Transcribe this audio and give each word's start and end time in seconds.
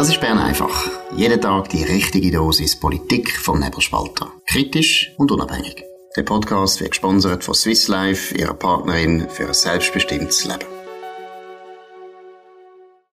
Das 0.00 0.08
ist 0.08 0.22
Bern 0.22 0.38
einfach. 0.38 0.90
Jeden 1.14 1.42
Tag 1.42 1.68
die 1.68 1.84
richtige 1.84 2.30
Dosis 2.30 2.74
Politik 2.80 3.36
vom 3.36 3.60
Nebelspalter. 3.60 4.32
Kritisch 4.46 5.12
und 5.18 5.30
unabhängig. 5.30 5.84
Der 6.16 6.22
Podcast 6.22 6.80
wird 6.80 6.92
gesponsert 6.92 7.44
von 7.44 7.52
Swiss 7.52 7.86
Life, 7.86 8.34
ihrer 8.34 8.54
Partnerin 8.54 9.28
für 9.28 9.48
ein 9.48 9.52
selbstbestimmtes 9.52 10.46
Leben. 10.46 10.64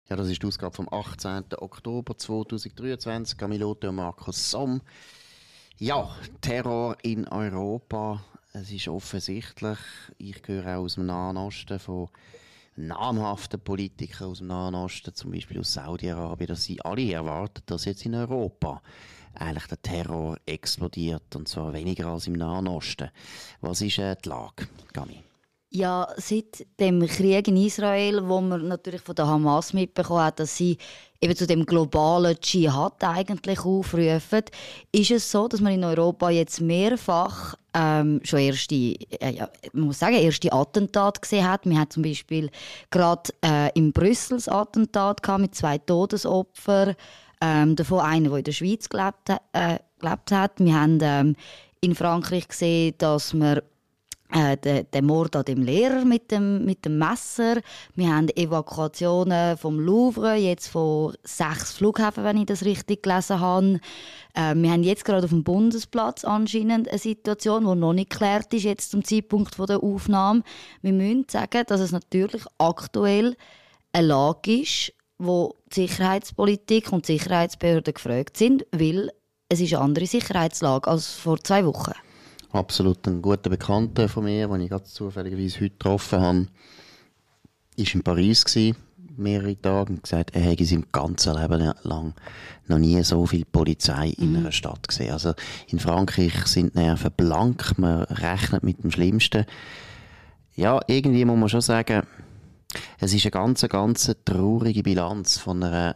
Ja, 0.09 0.15
das 0.15 0.29
ist 0.29 0.43
die 0.43 0.45
Ausgabe 0.45 0.75
vom 0.75 0.87
18. 0.91 1.45
Oktober 1.57 2.19
2023. 2.19 3.35
Camilote 3.35 3.89
und 3.89 3.95
Markus 3.95 4.51
Somm. 4.51 4.83
Ja, 5.79 6.15
Terror 6.41 6.97
in 7.01 7.27
Europa. 7.27 8.23
Es 8.53 8.71
ist 8.71 8.87
offensichtlich, 8.89 9.79
ich 10.19 10.43
gehöre 10.43 10.77
auch 10.77 10.83
aus 10.83 10.93
dem 10.93 11.07
Nahen 11.07 11.37
Osten 11.37 11.79
von 11.79 12.09
namhaften 12.75 13.59
Politikern 13.59 14.29
aus 14.29 14.39
dem 14.39 14.47
Nahen 14.47 14.75
Osten, 14.75 15.13
zum 15.13 15.31
Beispiel 15.31 15.59
aus 15.59 15.73
Saudi-Arabien, 15.73 16.47
dass 16.47 16.63
sie 16.63 16.81
alle 16.81 17.11
erwarten, 17.11 17.63
dass 17.65 17.85
jetzt 17.85 18.05
in 18.05 18.15
Europa 18.15 18.81
eigentlich 19.33 19.67
der 19.67 19.81
Terror 19.81 20.37
explodiert 20.45 21.35
und 21.35 21.47
zwar 21.47 21.73
weniger 21.73 22.07
als 22.07 22.27
im 22.27 22.33
Nahen 22.33 22.67
Osten. 22.67 23.09
Was 23.61 23.81
ist 23.81 23.99
äh, 23.99 24.15
die 24.23 24.29
Lage, 24.29 24.67
Gami? 24.93 25.23
Ja, 25.75 26.07
seit 26.15 26.65
dem 26.79 27.05
Krieg 27.05 27.49
in 27.49 27.57
Israel, 27.57 28.25
wo 28.29 28.39
man 28.39 28.65
natürlich 28.69 29.01
von 29.01 29.13
der 29.13 29.27
Hamas 29.27 29.73
mitbekommen 29.73 30.23
hat, 30.23 30.39
dass 30.39 30.55
sie 30.55 30.77
eben 31.19 31.35
zu 31.35 31.45
dem 31.45 31.65
globalen 31.65 32.39
Dschihad 32.39 33.03
eigentlich 33.03 33.59
aufrufen, 33.59 34.43
ist 34.93 35.11
es 35.11 35.29
so, 35.29 35.49
dass 35.49 35.59
man 35.59 35.73
in 35.73 35.83
Europa 35.83 36.29
jetzt 36.29 36.61
mehrfach 36.61 37.55
ähm, 37.73 38.21
schon 38.23 38.39
erste, 38.39 38.73
äh, 38.73 39.33
ja, 39.35 39.49
man 39.73 39.87
muss 39.87 39.99
sagen, 39.99 40.15
erste 40.15 40.53
Attentate 40.53 41.19
gesehen 41.19 41.45
hat. 41.45 41.65
Wir 41.65 41.77
hatten 41.77 41.91
zum 41.91 42.03
Beispiel 42.03 42.49
gerade 42.89 43.33
äh, 43.43 43.69
in 43.77 43.91
Brüssel 43.91 44.37
das 44.37 44.47
Attentat 44.47 45.23
gehabt 45.23 45.41
mit 45.41 45.55
zwei 45.55 45.77
Todesopfern, 45.77 46.95
ähm, 47.41 47.75
davon 47.75 47.99
einer, 47.99 48.29
der 48.29 48.37
in 48.37 48.43
der 48.45 48.51
Schweiz 48.53 48.87
gelebt, 48.87 49.29
äh, 49.51 49.79
gelebt 49.99 50.31
hat. 50.31 50.53
Wir 50.57 50.79
haben 50.79 50.99
ähm, 51.01 51.35
in 51.81 51.95
Frankreich 51.95 52.47
gesehen, 52.47 52.95
dass 52.97 53.33
man 53.33 53.59
äh, 54.31 54.83
der 54.83 55.01
Mord 55.01 55.35
an 55.35 55.45
dem 55.45 55.61
Lehrer 55.61 56.03
mit 56.03 56.31
dem, 56.31 56.65
mit 56.65 56.83
dem 56.85 56.97
Messer. 56.97 57.61
Wir 57.95 58.13
haben 58.13 58.29
Evakuationen 58.29 59.57
vom 59.57 59.79
Louvre, 59.79 60.35
jetzt 60.35 60.67
von 60.67 61.15
sechs 61.23 61.73
Flughäfen, 61.73 62.23
wenn 62.23 62.37
ich 62.37 62.47
das 62.47 62.65
richtig 62.65 63.03
gelesen 63.03 63.39
habe. 63.39 63.79
Äh, 64.33 64.55
wir 64.55 64.71
haben 64.71 64.83
jetzt 64.83 65.05
gerade 65.05 65.25
auf 65.25 65.29
dem 65.29 65.43
Bundesplatz 65.43 66.25
anscheinend 66.25 66.89
eine 66.89 66.97
Situation, 66.97 67.65
die 67.65 67.75
noch 67.75 67.93
nicht 67.93 68.09
geklärt 68.09 68.53
ist, 68.53 68.63
jetzt 68.63 68.91
zum 68.91 69.03
Zeitpunkt 69.03 69.57
der 69.57 69.83
Aufnahme. 69.83 70.41
Wir 70.81 70.93
müssen 70.93 71.25
sagen, 71.29 71.63
dass 71.67 71.79
es 71.79 71.91
natürlich 71.91 72.43
aktuell 72.57 73.35
eine 73.93 74.07
Lage 74.07 74.61
ist, 74.61 74.91
wo 75.17 75.55
die 75.67 75.87
Sicherheitspolitik 75.87 76.91
und 76.91 77.07
die 77.07 77.13
Sicherheitsbehörden 77.13 77.93
gefragt 77.93 78.37
sind, 78.37 78.65
weil 78.71 79.11
es 79.47 79.61
ist 79.61 79.73
eine 79.73 79.83
andere 79.83 80.07
Sicherheitslage 80.07 80.89
als 80.89 81.13
vor 81.13 81.39
zwei 81.39 81.65
Wochen 81.65 81.93
absolut 82.55 83.07
ein 83.07 83.21
guter 83.21 83.49
Bekannter 83.49 84.09
von 84.09 84.23
mir, 84.23 84.47
den 84.47 84.61
ich 84.61 84.69
ganz 84.69 84.93
zufälligerweise 84.93 85.55
heute 85.61 85.69
getroffen 85.71 86.19
habe, 86.19 86.47
war 87.77 87.93
in 87.93 88.03
Paris 88.03 88.45
gewesen, 88.45 88.77
mehrere 89.17 89.59
Tage 89.59 89.93
und 89.93 90.03
gesagt, 90.03 90.35
er 90.35 90.41
hätte 90.41 90.63
in 90.63 90.69
seinem 90.69 90.85
ganzen 90.91 91.35
Leben 91.35 91.73
lang 91.83 92.13
noch 92.67 92.77
nie 92.77 93.01
so 93.03 93.25
viel 93.25 93.45
Polizei 93.45 94.09
in 94.17 94.31
mhm. 94.31 94.37
einer 94.37 94.51
Stadt 94.51 94.87
gesehen. 94.87 95.11
Also 95.11 95.33
in 95.67 95.79
Frankreich 95.79 96.45
sind 96.47 96.75
die 96.75 96.79
Nerven 96.79 97.11
blank, 97.15 97.77
man 97.77 98.03
rechnet 98.03 98.63
mit 98.63 98.83
dem 98.83 98.91
Schlimmsten. 98.91 99.45
Ja, 100.55 100.79
irgendwie 100.87 101.25
muss 101.25 101.37
man 101.37 101.49
schon 101.49 101.61
sagen, 101.61 102.03
es 102.99 103.13
ist 103.13 103.25
eine 103.25 103.31
ganz, 103.31 103.61
ganz 103.67 104.11
traurige 104.25 104.83
Bilanz 104.83 105.37
von 105.37 105.63
einer 105.63 105.95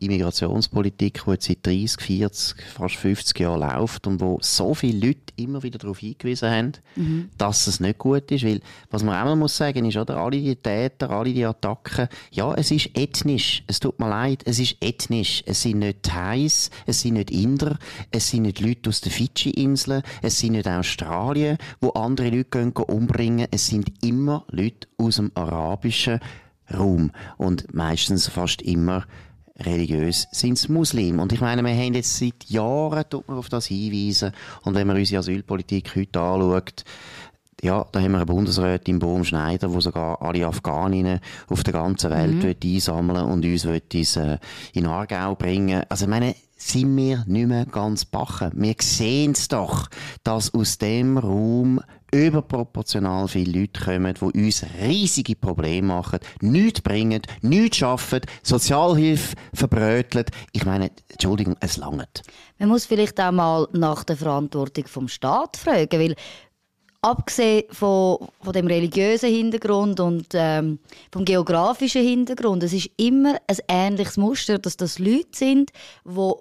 Immigrationspolitik, 0.00 1.22
die 1.24 1.30
jetzt 1.30 1.46
seit 1.46 1.66
30, 1.66 2.00
40, 2.00 2.62
fast 2.62 2.96
50 2.96 3.40
Jahren 3.40 3.60
läuft 3.60 4.06
und 4.06 4.20
wo 4.20 4.38
so 4.40 4.74
viele 4.74 5.06
Leute 5.06 5.32
immer 5.36 5.62
wieder 5.62 5.78
darauf 5.78 5.98
hingewiesen 5.98 6.50
haben, 6.50 6.72
mhm. 6.96 7.30
dass 7.38 7.66
es 7.66 7.80
nicht 7.80 7.98
gut 7.98 8.30
ist. 8.30 8.44
Weil, 8.44 8.60
was 8.90 9.02
man 9.02 9.14
auch 9.14 9.24
mal 9.24 9.36
muss 9.36 9.56
sagen 9.56 9.84
ist, 9.84 9.96
oder, 9.96 10.16
alle 10.16 10.40
die 10.40 10.56
Täter, 10.56 11.10
alle 11.10 11.32
die 11.32 11.44
Attacken, 11.44 12.08
ja, 12.30 12.54
es 12.54 12.70
ist 12.70 12.90
ethnisch. 12.96 13.62
Es 13.66 13.80
tut 13.80 13.98
mir 13.98 14.08
leid, 14.08 14.42
es 14.44 14.58
ist 14.58 14.76
ethnisch. 14.80 15.42
Es 15.46 15.62
sind 15.62 15.80
nicht 15.80 16.02
Thais, 16.02 16.70
es 16.86 17.00
sind 17.00 17.14
nicht 17.14 17.30
Inder, 17.30 17.78
es 18.10 18.30
sind 18.30 18.42
nicht 18.42 18.60
Leute 18.60 18.90
aus 18.90 19.00
den 19.00 19.12
Fidschi-Inseln, 19.12 20.02
es 20.22 20.38
sind 20.38 20.52
nicht 20.52 20.68
Australien, 20.68 21.58
wo 21.80 21.90
andere 21.90 22.30
Leute 22.30 22.50
gehen, 22.50 22.74
gehen 22.74 22.84
umbringen. 22.84 23.46
Es 23.50 23.66
sind 23.66 23.92
immer 24.02 24.44
Leute 24.50 24.88
aus 24.96 25.16
dem 25.16 25.30
arabischen 25.34 26.20
Raum. 26.72 27.12
Und 27.36 27.72
meistens 27.74 28.28
fast 28.28 28.62
immer 28.62 29.06
religiös 29.60 30.28
sind 30.30 30.54
es 30.54 30.68
Muslim. 30.68 31.18
Und 31.20 31.32
ich 31.32 31.40
meine, 31.40 31.62
wir 31.62 31.74
haben 31.74 31.94
jetzt 31.94 32.18
seit 32.18 32.44
Jahren 32.48 33.04
tut 33.08 33.28
man 33.28 33.38
auf 33.38 33.48
das 33.48 33.66
hinweisen. 33.66 34.32
Und 34.62 34.74
wenn 34.74 34.86
man 34.86 34.96
unsere 34.96 35.20
Asylpolitik 35.20 35.94
heute 35.96 36.20
anschaut, 36.20 36.84
ja, 37.60 37.84
da 37.90 38.00
haben 38.00 38.12
wir 38.12 38.18
eine 38.18 38.26
Bundesrätin 38.26 39.00
Bohm 39.00 39.24
Schneider, 39.24 39.68
die 39.68 39.80
sogar 39.80 40.22
alle 40.22 40.46
Afghaninnen 40.46 41.18
auf 41.48 41.64
der 41.64 41.72
ganzen 41.72 42.10
Welt 42.10 42.64
mhm. 42.64 42.70
einsammeln 42.72 43.24
und 43.24 43.44
uns 43.44 43.64
ins, 43.64 44.16
äh, 44.16 44.38
in 44.74 44.86
Aargau 44.86 45.34
bringen. 45.34 45.82
Also 45.88 46.04
ich 46.04 46.10
meine, 46.10 46.36
sind 46.56 46.96
wir 46.96 47.24
nicht 47.26 47.48
mehr 47.48 47.66
ganz 47.66 48.04
bachen. 48.04 48.52
Wir 48.54 48.74
sehen 48.80 49.32
es 49.32 49.48
doch, 49.48 49.88
dass 50.24 50.52
aus 50.54 50.78
dem 50.78 51.18
Raum 51.18 51.80
überproportional 52.12 53.28
viele 53.28 53.60
Leute 53.60 53.80
kommen, 53.84 54.14
die 54.14 54.46
uns 54.46 54.64
riesige 54.80 55.36
Probleme 55.36 55.88
machen, 55.88 56.20
nichts 56.40 56.80
bringen, 56.80 57.22
nichts 57.42 57.78
schaffen, 57.78 58.20
Sozialhilfe 58.42 59.36
verbröteln. 59.54 60.26
Ich 60.52 60.64
meine, 60.64 60.90
Entschuldigung, 61.08 61.56
es 61.60 61.76
langt. 61.76 62.22
Man 62.58 62.70
muss 62.70 62.86
vielleicht 62.86 63.20
auch 63.20 63.32
mal 63.32 63.68
nach 63.72 64.04
der 64.04 64.16
Verantwortung 64.16 64.86
vom 64.86 65.08
Staat 65.08 65.56
fragen, 65.56 66.00
weil 66.00 66.16
abgesehen 67.00 67.64
von, 67.70 68.18
von 68.42 68.52
dem 68.52 68.66
religiösen 68.66 69.30
Hintergrund 69.30 70.00
und 70.00 70.26
ähm, 70.32 70.78
vom 71.12 71.24
geografischen 71.24 72.02
Hintergrund, 72.02 72.62
es 72.62 72.72
ist 72.72 72.90
immer 72.96 73.36
ein 73.46 73.58
ähnliches 73.68 74.16
Muster, 74.16 74.58
dass 74.58 74.76
das 74.76 74.98
Leute 74.98 75.28
sind, 75.34 75.70
die 76.04 76.32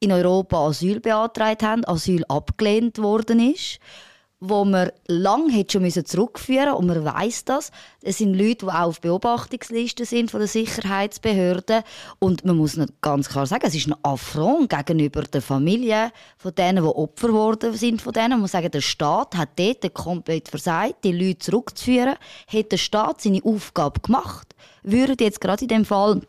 in 0.00 0.12
Europa 0.12 0.66
Asyl 0.66 1.00
beantragt 1.00 1.62
haben, 1.62 1.84
Asyl 1.84 2.24
abgelehnt 2.28 2.98
worden 2.98 3.52
ist 3.52 3.78
wo 4.40 4.64
man 4.64 4.90
lange 5.08 5.52
hätte 5.52 5.72
schon 5.72 5.82
müssen 5.82 6.04
zurückführen 6.04 6.74
und 6.74 6.86
man 6.86 7.04
weiß 7.04 7.44
das. 7.44 7.72
Es 8.02 8.18
sind 8.18 8.34
Leute, 8.34 8.66
die 8.66 8.72
auch 8.72 8.88
auf 8.88 9.00
Beobachtungslisten 9.00 10.06
sind 10.06 10.30
von 10.30 10.40
der 10.40 10.48
Sicherheitsbehörden 10.48 11.82
und 12.20 12.44
man 12.44 12.56
muss 12.56 12.78
ganz 13.00 13.28
klar 13.28 13.46
sagen, 13.46 13.66
es 13.66 13.74
ist 13.74 13.88
ein 13.88 13.96
Affront 14.02 14.70
gegenüber 14.70 15.22
der 15.22 15.42
Familie 15.42 16.12
von 16.36 16.54
denen, 16.54 16.84
die 16.84 16.90
Opfer 16.90 17.28
geworden 17.28 17.74
sind 17.74 18.00
von 18.00 18.12
denen. 18.12 18.30
Man 18.30 18.40
muss 18.42 18.52
sagen, 18.52 18.70
der 18.70 18.80
Staat 18.80 19.36
hat 19.36 19.50
dort 19.56 19.92
komplett 19.92 20.48
versagt, 20.48 21.04
die 21.04 21.12
Leute 21.12 21.40
zurückzuführen. 21.40 22.14
Hätte 22.46 22.70
der 22.70 22.76
Staat 22.76 23.20
seine 23.20 23.42
Aufgabe 23.42 24.00
gemacht, 24.00 24.54
würde 24.82 25.24
jetzt 25.24 25.40
gerade 25.40 25.62
in 25.62 25.68
dem 25.68 25.84
Fall 25.84 26.20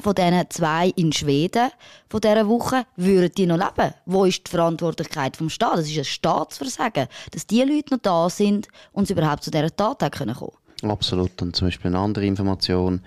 von 0.00 0.14
diesen 0.14 0.50
zwei 0.50 0.88
in 0.96 1.12
Schweden 1.12 1.70
von 2.08 2.20
dieser 2.20 2.48
Woche, 2.48 2.84
würden 2.96 3.32
die 3.36 3.46
noch 3.46 3.58
leben? 3.58 3.94
Wo 4.06 4.24
ist 4.24 4.46
die 4.46 4.50
Verantwortlichkeit 4.50 5.36
vom 5.36 5.48
Staat? 5.48 5.78
Das 5.78 5.88
ist 5.88 5.98
ein 5.98 6.04
Staatsversagen, 6.04 7.08
dass 7.30 7.46
die 7.46 7.62
Leute 7.62 7.94
noch 7.94 8.02
da 8.02 8.30
sind 8.30 8.68
und 8.92 9.06
sie 9.06 9.12
überhaupt 9.12 9.44
zu 9.44 9.50
dieser 9.50 9.74
Tat 9.74 10.00
kommen 10.12 10.34
können. 10.34 10.90
Absolut. 10.90 11.40
Und 11.42 11.54
zum 11.54 11.68
Beispiel 11.68 11.88
eine 11.88 11.98
andere 11.98 12.26
Information, 12.26 13.02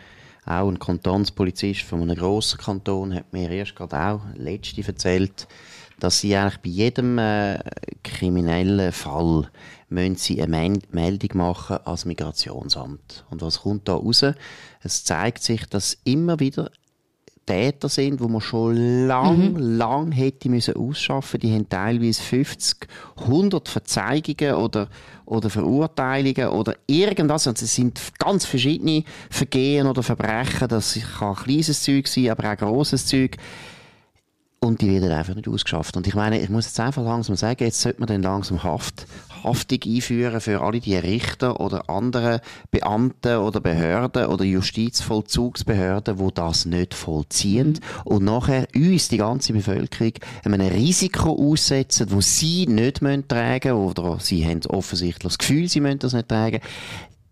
auch 0.45 0.69
ein 0.69 0.79
Kantonspolizist 0.79 1.81
von 1.81 2.01
einem 2.01 2.15
grossen 2.15 2.59
Kanton 2.59 3.15
hat 3.15 3.33
mir 3.33 3.49
erst 3.49 3.75
gerade 3.75 3.99
auch 3.99 4.21
letzte 4.35 4.85
erzählt, 4.85 5.47
dass 5.99 6.19
sie 6.19 6.35
eigentlich 6.35 6.59
bei 6.59 6.69
jedem 6.69 7.17
äh, 7.17 7.59
kriminellen 8.03 8.91
Fall 8.91 9.49
müssen 9.95 10.15
sie 10.15 10.41
eine 10.41 10.79
Meldung 10.91 11.37
machen 11.37 11.77
als 11.85 12.05
Migrationsamt. 12.05 13.25
Und 13.31 13.41
was 13.41 13.61
kommt 13.61 13.87
da 13.87 13.95
raus? 13.95 14.23
Es 14.81 15.03
zeigt 15.03 15.41
sich, 15.41 15.65
dass 15.65 15.97
immer 16.03 16.39
wieder 16.39 16.69
Täter 17.45 17.89
sind, 17.89 18.21
wo 18.21 18.27
man 18.27 18.41
schon 18.41 19.07
lang, 19.07 19.53
mhm. 19.53 19.77
lang 19.77 20.11
hätte 20.11 20.49
müssen 20.49 20.75
ausschaffen. 20.75 21.39
Die 21.39 21.53
haben 21.53 21.69
teilweise 21.69 22.21
50, 22.21 22.87
100 23.17 23.69
Verzeihungen 23.69 24.55
oder, 24.55 24.89
oder 25.25 25.49
Verurteilungen 25.49 26.49
oder 26.49 26.75
irgendwas. 26.87 27.45
Und 27.45 27.61
es 27.61 27.75
sind 27.75 27.99
ganz 28.17 28.45
verschiedene 28.45 29.03
Vergehen 29.29 29.87
oder 29.87 30.01
Verbrechen. 30.01 30.67
Das 30.67 30.97
kann 31.19 31.35
kleines 31.35 31.83
Zeug 31.83 32.07
sein, 32.07 32.29
aber 32.29 32.51
auch 32.51 32.57
grosses 32.57 33.05
Zeug. 33.05 33.37
Und 34.59 34.81
die 34.81 34.89
werden 34.89 35.11
einfach 35.11 35.35
nicht 35.35 35.47
ausgeschafft. 35.47 35.95
Und 35.95 36.07
ich 36.07 36.15
meine, 36.15 36.41
ich 36.41 36.49
muss 36.49 36.65
jetzt 36.65 36.79
einfach 36.79 37.03
langsam 37.03 37.35
sagen, 37.35 37.63
jetzt 37.63 37.81
sollte 37.81 37.99
man 37.99 38.07
dann 38.07 38.23
langsam 38.23 38.63
Haft, 38.63 39.05
Haftung 39.45 39.79
einführen 39.85 40.41
für 40.41 40.61
alle 40.61 40.79
die 40.79 40.95
Richter 40.95 41.59
oder 41.59 41.89
andere 41.89 42.41
Beamte 42.71 43.39
oder 43.39 43.59
Behörden 43.59 44.25
oder 44.25 44.43
Justizvollzugsbehörden, 44.43 46.17
die 46.17 46.33
das 46.33 46.65
nicht 46.65 46.93
vollziehen 46.93 47.79
und 48.03 48.23
nachher 48.23 48.67
uns, 48.75 49.09
die 49.09 49.17
ganze 49.17 49.53
Bevölkerung, 49.53 50.13
einem 50.43 50.67
Risiko 50.67 51.51
aussetzen, 51.51 52.07
wo 52.09 52.21
sie 52.21 52.65
nicht 52.67 53.01
tragen 53.27 53.29
müssen 53.29 53.71
oder 53.71 54.19
sie 54.19 54.45
haben 54.45 54.61
offensichtlich 54.67 55.33
das 55.33 55.37
Gefühl, 55.37 55.67
sie 55.69 55.81
müssen 55.81 55.99
das 55.99 56.13
nicht 56.13 56.29
tragen 56.29 56.61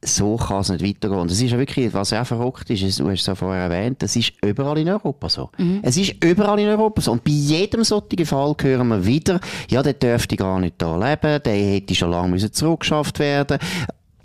so 0.05 0.37
kann 0.37 0.61
es 0.61 0.69
nicht 0.69 0.83
weitergehen. 0.83 1.19
Und 1.19 1.31
das 1.31 1.41
ist 1.41 1.51
ja 1.51 1.57
wirklich, 1.57 1.93
was 1.93 2.13
auch 2.13 2.25
verrückt 2.25 2.69
ist, 2.69 2.99
du 2.99 3.09
hast 3.09 3.21
es 3.21 3.25
ja 3.25 3.35
vorher 3.35 3.63
erwähnt, 3.63 4.01
es 4.03 4.15
ist 4.15 4.33
überall 4.43 4.77
in 4.77 4.89
Europa 4.89 5.29
so. 5.29 5.49
Mhm. 5.57 5.79
Es 5.81 5.97
ist 5.97 6.23
überall 6.23 6.59
in 6.59 6.67
Europa 6.67 7.01
so. 7.01 7.11
Und 7.11 7.23
bei 7.23 7.31
jedem 7.31 7.83
solchen 7.83 8.25
Fall 8.25 8.55
hören 8.61 8.87
wir 8.87 9.05
wieder, 9.05 9.39
ja, 9.69 9.81
der 9.81 9.93
dürfte 9.93 10.35
gar 10.35 10.59
nicht 10.59 10.75
da 10.77 10.95
leben, 10.95 11.41
der 11.43 11.55
hätte 11.55 11.95
schon 11.95 12.11
lange 12.11 12.51
zurückgeschafft 12.51 13.19
werden 13.19 13.59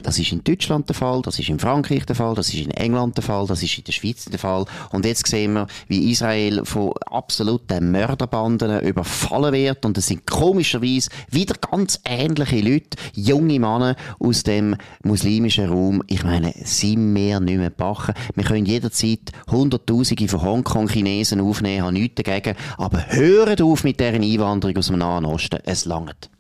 das 0.03 0.19
ist 0.19 0.33
in 0.33 0.45
Deutschland 0.45 0.89
der 0.89 0.95
Fall, 0.95 1.23
das 1.23 1.39
ist 1.39 1.49
in 1.49 1.59
Frankreich 1.59 2.07
der 2.07 2.17
Fall, 2.17 2.35
das 2.35 2.49
ist 2.49 2.61
in 2.61 2.71
England 2.71 3.17
der 3.17 3.25
Fall, 3.25 3.47
das 3.47 3.63
ist 3.63 3.79
in 3.79 3.85
der 3.85 3.93
Schweiz 3.93 4.25
der 4.25 4.39
Fall. 4.39 4.65
Und 4.91 5.05
jetzt 5.05 5.27
sehen 5.27 5.55
wir, 5.55 5.67
wie 5.89 6.11
Israel 6.11 6.65
von 6.65 6.93
absoluten 7.07 7.91
Mörderbanden 7.91 8.81
überfallen 8.81 9.53
wird. 9.53 9.85
Und 9.85 9.99
es 9.99 10.07
sind 10.07 10.27
komischerweise 10.27 11.11
wieder 11.31 11.55
ganz 11.55 12.01
ähnliche 12.05 12.61
Leute, 12.61 12.97
junge 13.15 13.59
Männer 13.59 13.97
aus 14.19 14.43
dem 14.43 14.77
muslimischen 15.03 15.69
Raum. 15.69 16.03
Ich 16.07 16.23
meine, 16.23 16.55
sind 16.65 17.15
wir 17.15 17.41
nicht 17.41 17.59
mehr 17.59 17.71
backen. 17.71 18.15
Wir 18.35 18.45
können 18.45 18.67
jederzeit 18.67 19.33
Hunderttausende 19.51 20.29
von 20.29 20.43
Hongkong-Chinesen 20.43 21.41
aufnehmen, 21.41 21.85
haben 21.85 21.95
nichts 21.95 22.23
dagegen. 22.23 22.57
Aber 22.77 23.05
hören 23.09 23.61
auf 23.63 23.85
mit 23.85 24.01
deren 24.01 24.23
Einwanderung 24.23 24.77
aus 24.77 24.87
dem 24.87 24.99
Nahen 24.99 25.25
Osten. 25.25 25.59
Es 25.65 25.85
langt 25.85 26.31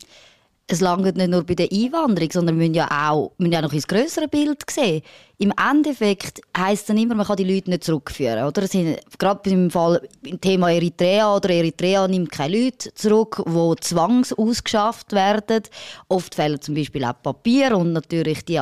es 0.70 0.80
langt 0.80 1.16
nicht 1.16 1.30
nur 1.30 1.44
bei 1.44 1.54
der 1.54 1.72
Einwanderung, 1.72 2.30
sondern 2.30 2.58
wir 2.58 2.68
müssen 2.68 2.74
ja 2.74 3.10
auch, 3.10 3.32
müssen 3.38 3.52
ja 3.52 3.62
noch 3.62 3.72
ins 3.72 3.88
größere 3.88 4.28
Bild 4.28 4.70
sehen. 4.70 5.00
Im 5.38 5.50
Endeffekt 5.70 6.42
heisst 6.54 6.82
es 6.82 6.86
dann 6.88 6.98
immer, 6.98 7.14
man 7.14 7.24
kann 7.24 7.36
die 7.36 7.44
Leute 7.44 7.70
nicht 7.70 7.84
zurückführen. 7.84 8.44
Oder? 8.44 8.66
Sind, 8.66 8.98
gerade 9.18 9.40
beim 9.48 9.70
Fall 9.70 10.06
im 10.24 10.38
Thema 10.38 10.70
Eritrea 10.70 11.34
oder 11.34 11.48
Eritrea 11.48 12.06
nimmt 12.06 12.30
keine 12.30 12.64
Leute 12.64 12.92
zurück, 12.92 13.42
die 13.46 13.74
zwangsausgeschafft 13.80 15.12
werden. 15.12 15.62
Oft 16.08 16.34
fehlen 16.34 16.60
zum 16.60 16.74
Beispiel 16.74 17.04
auch 17.04 17.22
Papier 17.22 17.74
und 17.74 17.94
natürlich 17.94 18.44
die, 18.44 18.60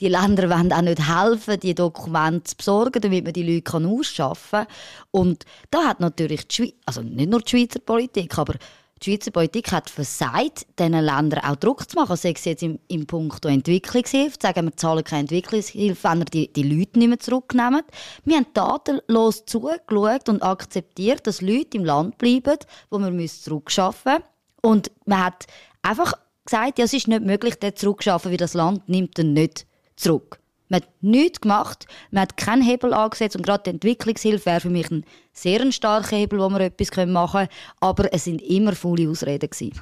die 0.00 0.08
Länder 0.08 0.50
wollen 0.50 0.72
auch 0.72 0.82
nicht 0.82 1.08
helfen, 1.08 1.60
die 1.60 1.74
Dokumente 1.76 2.44
zu 2.50 2.56
besorgen, 2.56 3.00
damit 3.00 3.24
man 3.24 3.32
die 3.32 3.54
Leute 3.54 3.76
ausschaffen 3.76 4.60
kann. 4.60 4.66
Und 5.12 5.44
da 5.70 5.84
hat 5.84 6.00
natürlich 6.00 6.48
die 6.48 6.54
Schweiz, 6.54 6.74
also 6.84 7.02
nicht 7.02 7.30
nur 7.30 7.42
die 7.42 7.50
Schweizer 7.50 7.78
Politik, 7.78 8.36
aber 8.38 8.54
die 9.02 9.10
Schweizer 9.10 9.30
Politik 9.32 9.72
hat 9.72 9.90
versagt, 9.90 10.66
diesen 10.78 10.92
Ländern 10.92 11.44
auch 11.44 11.56
Druck 11.56 11.88
zu 11.90 11.96
machen, 11.96 12.16
sei 12.16 12.32
es 12.32 12.44
jetzt 12.44 12.62
im, 12.62 12.78
im 12.88 13.06
Punkt 13.06 13.44
Entwicklungshilfe, 13.44 14.38
sagen, 14.40 14.66
wir 14.66 14.76
zahlen 14.76 15.04
keine 15.04 15.20
Entwicklungshilfe, 15.22 16.08
wenn 16.08 16.18
wir 16.18 16.24
die, 16.26 16.52
die 16.52 16.62
Leute 16.62 16.98
nicht 16.98 17.08
mehr 17.08 17.18
zurücknehmen. 17.18 17.82
Wir 18.24 18.36
haben 18.36 18.54
tatenlos 18.54 19.44
zugeschaut 19.46 20.28
und 20.28 20.42
akzeptiert, 20.42 21.26
dass 21.26 21.40
Leute 21.40 21.76
im 21.76 21.84
Land 21.84 22.18
bleiben, 22.18 22.58
wo 22.90 22.98
wir 22.98 23.28
zurückschaffen 23.28 24.12
müssen. 24.12 24.24
Und 24.62 24.90
man 25.04 25.24
hat 25.24 25.46
einfach 25.82 26.14
gesagt, 26.44 26.78
ja, 26.78 26.84
es 26.84 26.92
ist 26.92 27.08
nicht 27.08 27.22
möglich, 27.22 27.56
den 27.56 27.76
zurückschaffen, 27.76 28.30
weil 28.30 28.38
das 28.38 28.54
Land 28.54 28.88
nimmt 28.88 29.18
ihn 29.18 29.32
nicht 29.32 29.66
zurück. 29.96 30.38
Man 30.68 30.80
hat 30.80 30.88
nichts 31.02 31.40
gemacht, 31.40 31.86
man 32.10 32.22
hat 32.22 32.36
keinen 32.36 32.62
Hebel 32.62 32.94
angesetzt 32.94 33.36
und 33.36 33.44
gerade 33.44 33.64
die 33.64 33.70
Entwicklungshilfe 33.70 34.46
wäre 34.46 34.60
für 34.60 34.70
mich 34.70 34.90
ein 34.90 35.04
sehr 35.32 35.70
starker 35.72 36.16
Hebel, 36.16 36.38
wo 36.38 36.48
wir 36.48 36.60
etwas 36.60 37.06
machen 37.06 37.40
können, 37.40 37.48
aber 37.80 38.12
es 38.12 38.24
sind 38.24 38.40
immer 38.40 38.74
faule 38.74 39.08
Ausreden 39.08 39.50
gewesen. 39.50 39.80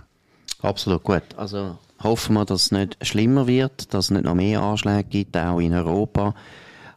Absolut 0.61 1.02
gut. 1.02 1.23
Also 1.37 1.79
hoffen 2.02 2.34
wir, 2.34 2.44
dass 2.44 2.62
es 2.62 2.73
nicht 2.73 2.96
schlimmer 3.02 3.46
wird, 3.46 3.93
dass 3.94 4.06
es 4.06 4.11
nicht 4.11 4.25
noch 4.25 4.34
mehr 4.34 4.62
Anschläge 4.62 5.05
gibt, 5.05 5.37
auch 5.37 5.61
in 5.61 5.75
Europa 5.75 6.34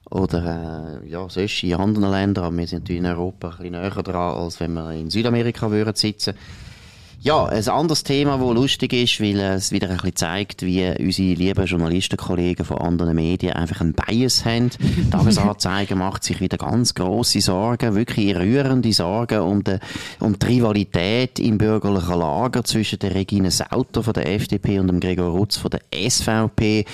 oder 0.10 1.02
äh, 1.04 1.10
ja, 1.10 1.28
sonst 1.30 1.64
in 1.64 1.76
anderen 1.76 2.12
Ländern. 2.12 2.46
Aber 2.46 2.58
wir 2.58 2.68
sind 2.68 2.90
in 2.90 3.06
Europa 3.06 3.50
ein 3.50 3.58
bisschen 3.58 3.72
näher 3.72 4.04
dran, 4.04 4.38
als 4.38 4.60
wenn 4.60 4.74
wir 4.74 4.92
in 4.92 5.10
Südamerika 5.10 5.70
würden 5.72 5.96
sitzen 5.96 6.36
würden. 6.36 6.75
Ja, 7.22 7.46
ein 7.46 7.68
anderes 7.68 8.04
Thema, 8.04 8.38
das 8.38 8.54
lustig 8.54 8.94
ist, 8.94 9.20
weil 9.20 9.40
es 9.40 9.72
wieder 9.72 9.90
ein 9.90 9.96
bisschen 9.96 10.16
zeigt, 10.16 10.62
wie 10.62 10.86
unsere 11.00 11.34
lieben 11.34 11.66
Journalistenkollegen 11.66 12.66
von 12.66 12.78
anderen 12.78 13.16
Medien 13.16 13.54
einfach 13.54 13.82
einen 13.82 13.94
Bias 13.94 14.46
haben. 14.46 14.70
Die 14.80 15.10
Tagesanzeiger 15.10 15.96
macht 15.96 16.24
sich 16.24 16.40
wieder 16.40 16.58
ganz 16.58 16.94
grosse 16.94 17.42
Sorgen, 17.42 17.96
wirklich 17.96 18.36
rührende 18.36 18.94
Sorgen 18.94 19.40
um 19.40 19.64
die, 19.64 19.80
um 20.20 20.38
die 20.38 20.46
Rivalität 20.46 21.40
im 21.40 21.58
bürgerlichen 21.58 22.20
Lager 22.20 22.64
zwischen 22.64 23.00
der 23.00 23.16
Regine 23.16 23.50
Sauter 23.50 24.04
von 24.04 24.14
der 24.14 24.32
FDP 24.32 24.80
und 24.80 24.88
dem 24.88 25.00
Gregor 25.00 25.32
Rutz 25.32 25.58
von 25.58 25.72
der 25.72 25.82
SVP. 25.94 26.86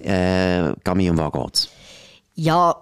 Äh, 0.00 0.72
Gami, 0.82 1.10
um 1.10 1.18
was 1.18 1.32
geht's? 1.32 1.68
Ja, 2.36 2.74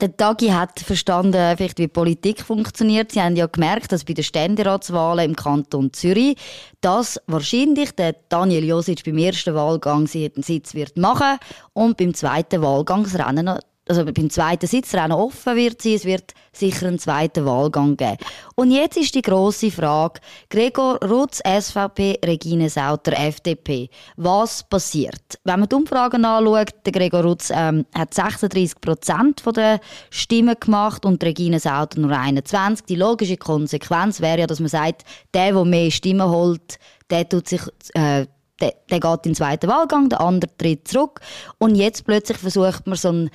der 0.00 0.16
Tagi 0.16 0.48
hat 0.48 0.78
verstanden, 0.78 1.56
vielleicht 1.56 1.78
wie 1.78 1.88
Politik 1.88 2.42
funktioniert. 2.42 3.12
Sie 3.12 3.20
haben 3.20 3.34
ja 3.34 3.46
gemerkt, 3.46 3.90
dass 3.90 4.04
bei 4.04 4.12
den 4.12 4.22
Ständeratswahlen 4.22 5.24
im 5.30 5.36
Kanton 5.36 5.92
Zürich, 5.92 6.36
dass 6.80 7.20
wahrscheinlich 7.26 7.92
der 7.92 8.14
Daniel 8.28 8.64
Josic 8.64 9.04
beim 9.04 9.18
ersten 9.18 9.54
Wahlgang 9.54 10.06
seinen 10.06 10.42
Sitz 10.42 10.74
wird 10.74 10.96
machen 10.96 11.38
und 11.72 11.96
beim 11.96 12.14
zweiten 12.14 12.62
Wahlgang 12.62 13.02
das 13.04 13.18
Rennen 13.18 13.58
also 13.88 14.04
beim 14.04 14.30
zweiten 14.30 14.66
Sitzrennen 14.66 15.12
offen 15.12 15.56
wird 15.56 15.82
sein. 15.82 15.94
Es 15.94 16.04
wird 16.04 16.34
sicher 16.52 16.86
einen 16.86 16.98
zweiten 16.98 17.44
Wahlgang 17.46 17.96
geben. 17.96 18.18
Und 18.54 18.70
jetzt 18.70 18.96
ist 18.96 19.14
die 19.14 19.22
große 19.22 19.70
Frage: 19.70 20.20
Gregor 20.50 20.98
Rutz, 21.04 21.40
SVP, 21.46 22.18
Regine 22.24 22.70
Sauter, 22.70 23.12
FDP. 23.18 23.88
Was 24.16 24.62
passiert? 24.62 25.38
Wenn 25.44 25.60
man 25.60 25.68
die 25.68 25.74
Umfragen 25.74 26.24
anschaut, 26.24 26.74
der 26.84 26.92
Gregor 26.92 27.22
Rutz 27.22 27.50
ähm, 27.54 27.86
hat 27.94 28.14
36 28.14 28.80
Prozent 28.80 29.42
der 29.56 29.80
Stimmen 30.10 30.56
gemacht 30.58 31.04
und 31.04 31.22
Regine 31.24 31.60
Sauter 31.60 32.00
nur 32.00 32.16
21. 32.16 32.86
Die 32.86 32.96
logische 32.96 33.36
Konsequenz 33.36 34.20
wäre 34.20 34.40
ja, 34.40 34.46
dass 34.46 34.60
man 34.60 34.68
sagt, 34.68 35.04
der, 35.34 35.52
der 35.52 35.64
mehr 35.64 35.90
Stimmen 35.90 36.28
holt, 36.28 36.78
der 37.10 37.28
tut 37.28 37.48
sich 37.48 37.62
äh, 37.94 38.26
der, 38.60 38.74
der 38.90 39.00
geht 39.00 39.26
in 39.26 39.30
den 39.30 39.34
zweiten 39.34 39.68
Wahlgang, 39.68 40.08
der 40.08 40.20
andere 40.20 40.50
tritt 40.56 40.88
zurück. 40.88 41.20
Und 41.58 41.74
jetzt 41.74 42.04
plötzlich 42.04 42.38
versucht 42.38 42.86
man 42.86 42.96
so 42.96 43.10
ein 43.10 43.30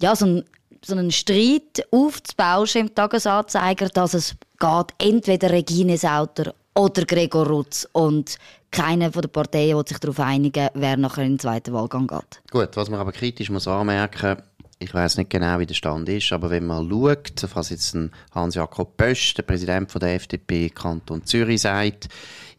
ja, 0.00 0.14
so, 0.16 0.26
ein, 0.26 0.44
so 0.84 0.94
einen 0.94 1.10
Streit 1.10 1.86
aufzubauschen 1.90 2.82
im 2.82 2.94
Tagesanzeiger, 2.94 3.88
dass 3.88 4.14
es 4.14 4.34
geht, 4.58 4.86
entweder 4.98 5.50
Regine 5.50 5.98
Sauter 5.98 6.54
oder 6.74 7.04
Gregor 7.04 7.46
Rutz. 7.46 7.88
Und 7.92 8.36
keiner 8.70 9.12
von 9.12 9.22
den 9.22 9.30
Parteien 9.30 9.76
will 9.76 9.86
sich 9.86 9.98
darauf 9.98 10.20
einigen, 10.20 10.68
wer 10.74 10.96
nachher 10.96 11.24
in 11.24 11.32
den 11.32 11.38
zweiten 11.38 11.72
Wahlgang 11.72 12.06
geht. 12.06 12.40
Gut, 12.50 12.76
was 12.76 12.90
man 12.90 13.00
aber 13.00 13.12
kritisch 13.12 13.50
muss 13.50 13.68
anmerken 13.68 14.38
ich 14.78 14.94
weiß 14.94 15.16
nicht 15.16 15.30
genau, 15.30 15.58
wie 15.58 15.66
der 15.66 15.74
Stand 15.74 16.08
ist, 16.08 16.32
aber 16.32 16.50
wenn 16.50 16.66
man 16.66 16.88
schaut, 16.88 17.46
was 17.54 17.70
jetzt 17.70 17.96
Hans-Jakob 18.32 18.96
Bösch, 18.96 19.34
der 19.34 19.42
Präsident 19.42 19.90
von 19.90 20.00
der 20.00 20.14
FDP 20.14 20.70
Kanton 20.70 21.24
Zürich, 21.24 21.62
sagt, 21.62 22.08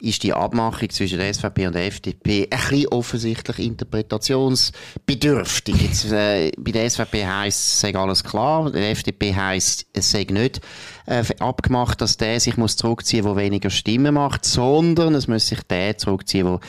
ist 0.02 0.24
die 0.24 0.34
Abmachung 0.34 0.90
zwischen 0.90 1.20
der 1.20 1.34
SVP 1.34 1.68
und 1.68 1.76
der 1.76 1.88
FDP 1.88 2.48
ein 2.50 2.60
bisschen 2.60 2.88
offensichtlich 2.88 3.60
interpretationsbedürftig. 3.60 5.82
Jetzt, 5.82 6.12
äh, 6.12 6.52
bei 6.58 6.72
der 6.72 6.90
SVP 6.90 7.26
heisst 7.26 7.60
es, 7.60 7.82
sei 7.82 7.94
alles 7.96 8.24
klar, 8.24 8.64
bei 8.66 8.80
der 8.80 8.92
FDP 8.92 9.36
heisst 9.36 9.88
es 9.94 10.12
sei 10.12 10.26
nicht 10.30 10.62
äh, 11.10 11.24
abgemacht, 11.40 12.02
dass 12.02 12.18
der 12.18 12.40
sich 12.40 12.56
muss 12.56 12.76
zurückziehen 12.76 13.26
muss, 13.26 13.36
der 13.36 13.44
weniger 13.44 13.70
Stimmen 13.70 14.14
macht, 14.14 14.46
sondern 14.46 15.16
es 15.16 15.28
muss 15.28 15.48
sich 15.48 15.62
der 15.64 15.98
zurückziehen, 15.98 16.46
der 16.46 16.60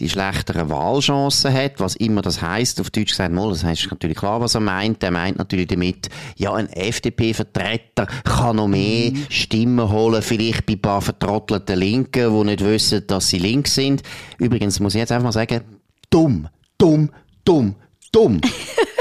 die 0.00 0.08
schlechteren 0.08 0.70
Wahlchancen 0.70 1.52
hat, 1.52 1.80
was 1.80 1.96
immer 1.96 2.22
das 2.22 2.40
heisst. 2.40 2.80
Auf 2.80 2.90
Deutsch 2.90 3.10
gesagt, 3.10 3.34
mal, 3.34 3.50
das 3.50 3.64
heisst 3.64 3.90
natürlich 3.90 4.16
klar, 4.16 4.40
was 4.40 4.54
er 4.54 4.60
meint. 4.60 5.02
Er 5.02 5.10
meint 5.10 5.38
natürlich 5.38 5.66
damit, 5.66 6.08
ja, 6.36 6.54
ein 6.54 6.68
FDP-Vertreter 6.68 8.06
kann 8.24 8.56
noch 8.56 8.68
mehr 8.68 9.10
mhm. 9.10 9.26
Stimmen 9.28 9.90
holen, 9.90 10.22
vielleicht 10.22 10.66
bei 10.66 10.74
ein 10.74 10.80
paar 10.80 11.02
vertrottelten 11.02 11.78
Linken, 11.78 12.32
die 12.32 12.44
nicht 12.44 12.64
wissen, 12.64 12.77
dass 12.78 13.28
sie 13.28 13.38
links 13.38 13.74
sind. 13.74 14.02
Übrigens 14.38 14.80
muss 14.80 14.94
ich 14.94 14.98
jetzt 14.98 15.12
einfach 15.12 15.24
mal 15.24 15.32
sagen, 15.32 15.62
dumm, 16.10 16.48
dumm, 16.78 17.10
dumm, 17.44 17.74
dumm. 18.12 18.40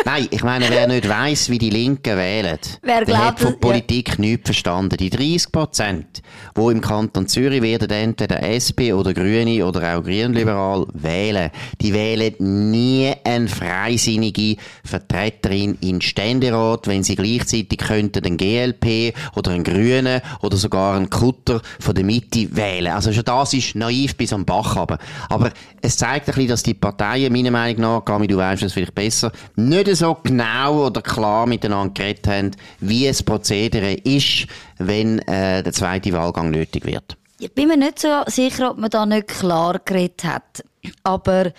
Nein, 0.07 0.29
ich 0.31 0.41
meine, 0.41 0.69
wer 0.69 0.87
nicht 0.87 1.09
weiss, 1.09 1.49
wie 1.49 1.57
die 1.57 1.69
Linken 1.69 2.15
wählen, 2.15 2.57
wer 2.81 3.03
der 3.03 3.25
hat 3.25 3.41
von 3.41 3.59
Politik 3.59 4.11
ja. 4.11 4.15
nichts 4.19 4.45
verstanden. 4.45 4.95
Die 4.95 5.09
30 5.09 5.51
Prozent, 5.51 6.21
die 6.55 6.61
im 6.61 6.79
Kanton 6.79 7.27
Zürich 7.27 7.61
werden 7.61 7.89
entweder 7.89 8.41
SP 8.47 8.95
oder 8.95 9.13
Grüne 9.13 9.65
oder 9.65 9.97
auch 9.97 10.03
Grünliberal 10.03 10.85
wählen, 10.93 11.51
die 11.81 11.93
wählen 11.93 12.33
nie 12.71 13.11
eine 13.25 13.49
freisinnige 13.49 14.55
Vertreterin 14.85 15.77
in 15.81 15.99
Ständerat, 15.99 16.87
wenn 16.87 17.03
sie 17.03 17.17
gleichzeitig 17.17 17.77
könnten 17.77 18.23
den 18.23 18.37
GLP 18.37 19.13
oder 19.35 19.51
einen 19.51 19.65
Grünen 19.65 20.21
oder 20.41 20.55
sogar 20.55 20.95
einen 20.95 21.09
Kutter 21.09 21.61
von 21.81 21.93
der 21.93 22.05
Mitte 22.05 22.55
wählen. 22.55 22.93
Also 22.93 23.11
schon 23.11 23.25
das 23.25 23.53
ist 23.53 23.75
naiv 23.75 24.15
bis 24.15 24.31
am 24.31 24.45
Bach 24.45 24.77
aber. 24.77 24.99
Aber 25.27 25.51
es 25.81 25.97
zeigt 25.97 26.29
ein 26.29 26.33
bisschen, 26.33 26.47
dass 26.47 26.63
die 26.63 26.75
Parteien, 26.75 27.33
meiner 27.33 27.51
Meinung 27.51 27.81
nach, 27.81 28.05
Gami, 28.05 28.27
du 28.27 28.37
weißt 28.37 28.63
das 28.63 28.71
vielleicht 28.71 28.95
besser, 28.95 29.33
nicht 29.57 29.96
so 29.97 30.17
genau 30.23 30.87
oder 30.87 31.01
klar 31.01 31.45
miteinander 31.47 31.93
geredet 31.93 32.27
haben, 32.27 32.51
wie 32.79 33.07
es 33.07 33.23
Prozedere 33.23 33.93
ist, 33.93 34.47
wenn 34.77 35.19
äh, 35.19 35.63
der 35.63 35.73
zweite 35.73 36.11
Wahlgang 36.13 36.51
nötig 36.51 36.85
wird. 36.85 37.17
Ich 37.39 37.53
bin 37.53 37.67
mir 37.67 37.77
nicht 37.77 37.99
so 37.99 38.23
sicher, 38.27 38.71
ob 38.71 38.77
man 38.77 38.89
da 38.89 39.05
nicht 39.05 39.27
klar 39.27 39.79
geredet 39.83 40.23
hat. 40.23 40.63
Aber 41.03 41.51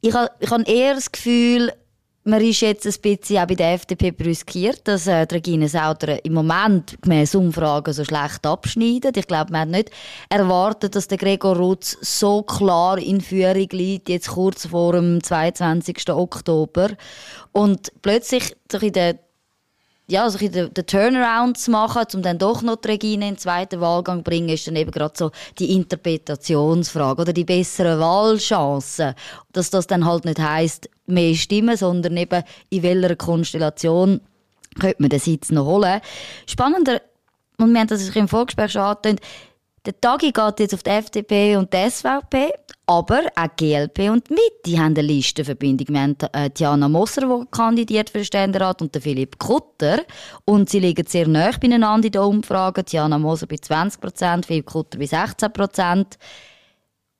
ich 0.00 0.14
habe 0.14 0.30
ich 0.38 0.50
hab 0.50 0.68
eher 0.68 0.94
das 0.94 1.10
Gefühl, 1.10 1.72
man 2.26 2.40
ist 2.40 2.60
jetzt 2.60 2.86
ein 2.86 3.00
bisschen 3.00 3.38
auch 3.38 3.46
bei 3.46 3.54
der 3.54 3.74
FDP 3.74 4.10
brüskiert, 4.10 4.80
dass 4.84 5.06
äh, 5.06 5.26
Regine 5.30 5.68
Sauter 5.68 6.24
im 6.24 6.34
Moment 6.34 7.00
gemäß 7.00 7.34
Umfragen 7.36 7.92
so 7.92 8.04
schlecht 8.04 8.44
abschneidet. 8.44 9.16
Ich 9.16 9.26
glaube, 9.28 9.52
man 9.52 9.62
hat 9.62 9.68
nicht 9.68 9.90
erwartet, 10.28 10.96
dass 10.96 11.08
der 11.08 11.18
Gregor 11.18 11.56
Rutz 11.56 11.96
so 12.00 12.42
klar 12.42 12.98
in 12.98 13.20
Führung 13.20 13.68
liegt, 13.70 14.08
jetzt 14.08 14.28
kurz 14.28 14.66
vor 14.66 14.92
dem 14.92 15.22
22. 15.22 16.10
Oktober. 16.10 16.90
Und 17.52 17.92
plötzlich 18.02 18.56
so 18.70 18.78
in 18.78 18.92
der 18.92 19.18
ja, 20.08 20.22
also 20.22 20.38
den, 20.38 20.72
den 20.72 20.86
Turnaround 20.86 21.58
zu 21.58 21.70
machen, 21.70 22.04
um 22.14 22.22
dann 22.22 22.38
doch 22.38 22.62
noch 22.62 22.76
die 22.76 22.88
Regine 22.88 23.28
in 23.28 23.34
den 23.34 23.38
zweiten 23.38 23.80
Wahlgang 23.80 24.18
zu 24.18 24.24
bringen, 24.24 24.48
ist 24.48 24.66
dann 24.66 24.76
eben 24.76 24.92
gerade 24.92 25.14
so 25.16 25.32
die 25.58 25.74
Interpretationsfrage 25.74 27.22
oder 27.22 27.32
die 27.32 27.44
besseren 27.44 27.98
Wahlchancen. 27.98 29.14
Dass 29.52 29.70
das 29.70 29.88
dann 29.88 30.04
halt 30.04 30.24
nicht 30.24 30.38
heisst, 30.38 30.88
mehr 31.06 31.34
Stimmen, 31.34 31.76
sondern 31.76 32.16
eben 32.16 32.44
in 32.70 32.82
welcher 32.82 33.16
Konstellation 33.16 34.20
könnte 34.78 34.96
man 35.02 35.10
den 35.10 35.20
Sitz 35.20 35.50
noch 35.50 35.66
holen. 35.66 36.00
Spannender, 36.46 37.00
und 37.58 37.72
wir 37.72 37.80
haben 37.80 37.88
das 37.88 38.08
im 38.08 38.28
Vorgespräch 38.28 38.72
schon 38.72 38.82
angetönt, 38.82 39.20
der 39.86 40.00
Tagi 40.00 40.32
geht 40.32 40.60
jetzt 40.60 40.74
auf 40.74 40.82
die 40.82 40.90
FDP 40.90 41.56
und 41.56 41.72
die 41.72 41.90
SVP, 41.90 42.52
aber 42.86 43.22
auch 43.34 43.56
GLP 43.56 44.10
und 44.10 44.30
Mitte 44.30 44.78
haben 44.78 44.96
eine 44.96 45.02
Listenverbindung. 45.02 45.88
Wir 45.88 46.00
haben 46.00 46.16
äh, 46.32 46.50
Diana 46.50 46.88
Moser, 46.88 47.22
die 47.22 47.46
kandidiert 47.50 48.10
für 48.10 48.18
den 48.18 48.24
Ständerat, 48.24 48.80
und 48.80 48.96
Philipp 48.96 49.38
Kutter. 49.38 50.04
Und 50.44 50.70
sie 50.70 50.78
liegen 50.78 51.04
sehr 51.06 51.26
nah 51.26 51.50
beieinander 51.50 52.06
in 52.06 52.12
den 52.12 52.22
Umfragen. 52.22 52.84
Diana 52.84 53.18
Moser 53.18 53.46
bei 53.48 53.56
20 53.56 54.00
Prozent, 54.00 54.46
Philipp 54.46 54.66
Kutter 54.66 54.98
bei 54.98 55.06
16 55.06 55.52
Prozent. 55.52 56.18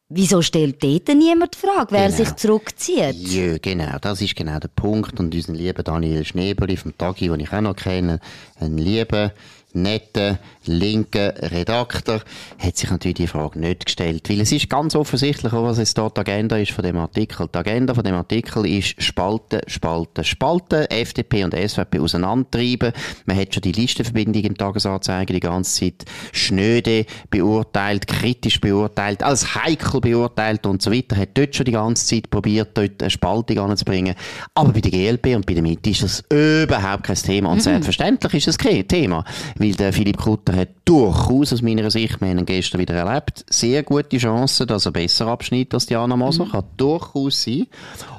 Wieso 0.09 0.41
stellt 0.41 0.81
dort 0.85 1.09
niemand 1.09 1.55
die 1.55 1.67
Frage, 1.67 1.91
wer 1.91 2.05
genau. 2.07 2.17
sich 2.17 2.37
zurückzieht? 2.37 3.17
Ja, 3.17 3.59
genau. 3.59 3.99
Das 4.01 4.21
ist 4.23 4.37
genau 4.37 4.61
der 4.61 4.69
Punkt. 4.69 5.19
Und 5.19 5.35
unser 5.35 5.53
lieber 5.53 5.83
Daniel 5.83 6.25
Schnebeli 6.25 6.77
vom 6.77 6.97
Tagi, 6.97 7.27
den 7.27 7.41
ich 7.41 7.53
auch 7.53 7.61
noch 7.61 7.75
kenne, 7.75 8.21
ein 8.61 8.79
lieber 8.79 9.33
netter, 9.77 10.39
linker 10.65 11.35
Redakteur, 11.53 12.23
hat 12.59 12.77
sich 12.77 12.91
natürlich 12.91 13.17
die 13.17 13.27
Frage 13.27 13.61
nicht 13.61 13.87
gestellt. 13.87 14.29
Weil 14.29 14.41
es 14.41 14.51
ist 14.51 14.69
ganz 14.69 14.97
offensichtlich, 14.97 15.53
was 15.53 15.79
jetzt 15.79 15.97
dort 15.99 16.17
die 16.17 16.23
Agenda 16.23 16.57
ist 16.57 16.73
von 16.73 16.83
dem 16.83 16.97
Artikel. 16.97 17.49
Die 17.53 17.59
Agenda 17.59 17.95
von 17.95 18.03
dem 18.03 18.15
Artikel 18.15 18.67
ist 18.67 19.01
Spalten, 19.03 19.61
Spalten, 19.67 20.25
Spalten, 20.25 20.87
FDP 20.87 21.45
und 21.45 21.55
SVP 21.55 22.01
auseinandertreiben. 22.01 22.93
Man 23.27 23.37
hat 23.37 23.55
schon 23.55 23.63
die 23.63 23.73
Listenverbindung 23.73 24.43
im 24.43 24.57
Tagesanzeiger 24.57 25.35
die 25.35 25.41
ganze 25.41 25.81
Zeit 25.81 26.05
schnöde 26.33 27.05
beurteilt, 27.31 28.07
kritisch 28.07 28.61
beurteilt, 28.61 29.23
als 29.23 29.55
heikel 29.55 30.01
beurteilt 30.01 30.67
und 30.67 30.83
so 30.83 30.91
weiter. 30.91 31.17
Hat 31.17 31.31
dort 31.35 31.55
schon 31.55 31.67
die 31.67 31.73
ganze 31.73 32.07
Zeit 32.07 32.31
probiert, 32.31 32.77
dort 32.77 33.03
eine 33.03 33.11
Spaltung 33.11 33.59
anzubringen. 33.59 34.15
Aber 34.55 34.73
bei 34.73 34.81
der 34.81 34.91
GLP 34.91 35.37
und 35.37 35.47
bei 35.47 35.55
der 35.55 35.63
Mitte 35.63 35.91
ist 35.91 36.03
das 36.03 36.25
überhaupt 36.31 37.05
kein 37.05 37.17
Thema. 37.17 37.51
Und 37.51 37.57
mhm. 37.57 37.63
selbstverständlich 37.63 38.35
ist 38.35 38.49
es 38.49 38.59
kein 38.59 38.87
Thema 38.89 39.25
weil 39.66 39.66
der 39.73 39.93
Philipp 39.93 40.19
Kutter 40.19 40.55
hat 40.55 40.69
durchaus 40.85 41.53
aus 41.53 41.63
meiner 41.63 41.91
Sicht, 41.91 42.21
wir 42.21 42.29
haben 42.29 42.39
ihn 42.39 42.47
gestern 42.47 42.81
wieder 42.81 42.95
erlebt, 42.95 43.45
sehr 43.51 43.83
gute 43.83 44.19
Chancen, 44.19 44.67
dass 44.67 44.87
er 44.87 44.93
besser 44.93 45.27
abschneidet 45.27 45.75
als 45.75 45.87
Diana 45.87 46.17
Moser, 46.17 46.45
mhm. 46.45 46.51
kann 46.51 46.65
durchaus 46.77 47.43
sein. 47.43 47.67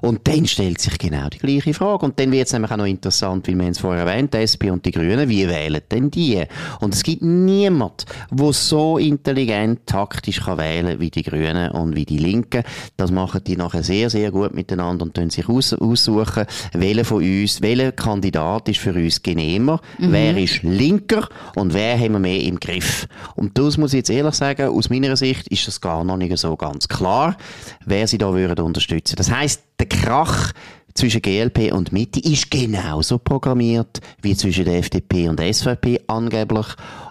Und 0.01 0.27
dann 0.27 0.45
stellt 0.45 0.81
sich 0.81 0.97
genau 0.97 1.29
die 1.29 1.37
gleiche 1.37 1.73
Frage. 1.73 2.05
Und 2.05 2.19
dann 2.19 2.31
wird 2.31 2.47
es 2.47 2.53
nämlich 2.53 2.71
auch 2.71 2.77
noch 2.77 2.85
interessant, 2.85 3.47
weil 3.47 3.57
wir 3.57 3.69
es 3.69 3.79
vorher 3.79 4.05
erwähnt, 4.05 4.33
die 4.33 4.37
SP 4.43 4.69
und 4.71 4.85
die 4.85 4.91
Grünen, 4.91 5.29
wie 5.29 5.47
wählen 5.47 5.81
denn 5.91 6.11
die? 6.11 6.43
Und 6.79 6.93
es 6.93 7.03
gibt 7.03 7.21
niemand, 7.21 8.05
der 8.31 8.53
so 8.53 8.97
intelligent 8.97 9.85
taktisch 9.85 10.41
kann 10.41 10.57
wählen 10.57 10.99
wie 10.99 11.09
die 11.09 11.23
Grünen 11.23 11.71
und 11.71 11.95
wie 11.95 12.05
die 12.05 12.19
Linken. 12.19 12.63
Das 12.97 13.11
machen 13.11 13.41
die 13.45 13.55
nachher 13.55 13.83
sehr, 13.83 14.09
sehr 14.09 14.31
gut 14.31 14.53
miteinander 14.53 15.05
und 15.05 15.13
können 15.13 15.29
sich 15.29 15.47
aus 15.47 15.73
aussuchen, 15.73 16.45
welcher 16.73 17.05
von 17.05 17.23
uns, 17.23 17.61
welcher 17.61 17.91
Kandidat 17.91 18.69
ist 18.69 18.79
für 18.79 18.93
uns 18.93 19.21
genehmer, 19.21 19.79
mhm. 19.97 20.11
wer 20.11 20.37
ist 20.37 20.63
linker 20.63 21.29
und 21.55 21.73
wer 21.73 21.97
haben 21.97 22.13
wir 22.13 22.19
mehr 22.19 22.41
im 22.41 22.59
Griff. 22.59 23.07
Und 23.35 23.57
das 23.57 23.77
muss 23.77 23.93
ich 23.93 23.97
jetzt 23.97 24.09
ehrlich 24.09 24.35
sagen, 24.35 24.69
aus 24.69 24.89
meiner 24.89 25.15
Sicht 25.15 25.47
ist 25.47 25.67
das 25.67 25.81
gar 25.81 26.03
noch 26.03 26.17
nicht 26.17 26.37
so 26.37 26.55
ganz 26.55 26.87
klar, 26.87 27.37
wer 27.85 28.07
sie 28.07 28.17
da 28.17 28.33
würden 28.33 28.65
unterstützen. 28.65 29.15
Das 29.15 29.31
heißt, 29.31 29.61
der 29.79 29.87
Krach 29.87 30.53
zwischen 30.97 31.21
GLP 31.21 31.71
und 31.71 31.91
Mitte 31.91 32.19
ist 32.19 32.49
genauso 32.49 33.19
programmiert 33.19 33.99
wie 34.21 34.35
zwischen 34.35 34.65
der 34.65 34.79
FDP 34.79 35.29
und 35.29 35.39
der 35.39 35.53
SVP 35.53 36.01
angeblich. 36.07 36.65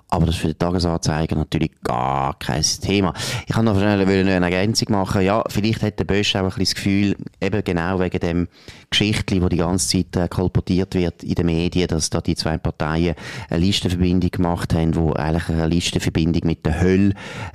Aber 0.08 0.26
das 0.26 0.36
ist 0.36 0.40
für 0.40 0.48
den 0.48 0.58
Tagesanzeiger 0.58 1.34
natürlich 1.34 1.72
gar 1.82 2.38
kein 2.38 2.62
Thema. 2.62 3.12
Ich 3.46 3.54
kann 3.54 3.64
noch 3.64 3.76
schnell 3.76 4.00
eine 4.00 4.30
Ergänzung 4.30 4.92
machen. 4.92 5.22
Ja, 5.22 5.42
vielleicht 5.48 5.82
hat 5.82 5.98
der 5.98 6.04
Bösch 6.04 6.36
auch 6.36 6.40
ein 6.40 6.46
bisschen 6.46 6.64
das 6.64 6.74
Gefühl, 6.76 7.16
eben 7.40 7.64
genau 7.64 7.98
wegen 7.98 8.20
dem 8.20 8.48
Geschichtli, 8.88 9.42
wo 9.42 9.48
die 9.48 9.56
ganze 9.56 9.88
Zeit 9.88 10.16
äh, 10.16 10.28
kolportiert 10.28 10.94
wird 10.94 11.24
in 11.24 11.34
den 11.34 11.46
Medien, 11.46 11.88
dass 11.88 12.08
da 12.08 12.20
die 12.20 12.36
zwei 12.36 12.56
Parteien 12.56 13.16
eine 13.50 13.58
Listenverbindung 13.58 14.30
gemacht 14.30 14.74
haben, 14.74 14.94
wo 14.94 15.12
eigentlich 15.12 15.48
eine 15.48 15.66
Listenverbindung 15.66 16.42
mit 16.46 16.64
der 16.64 16.80
Hölle 16.80 17.12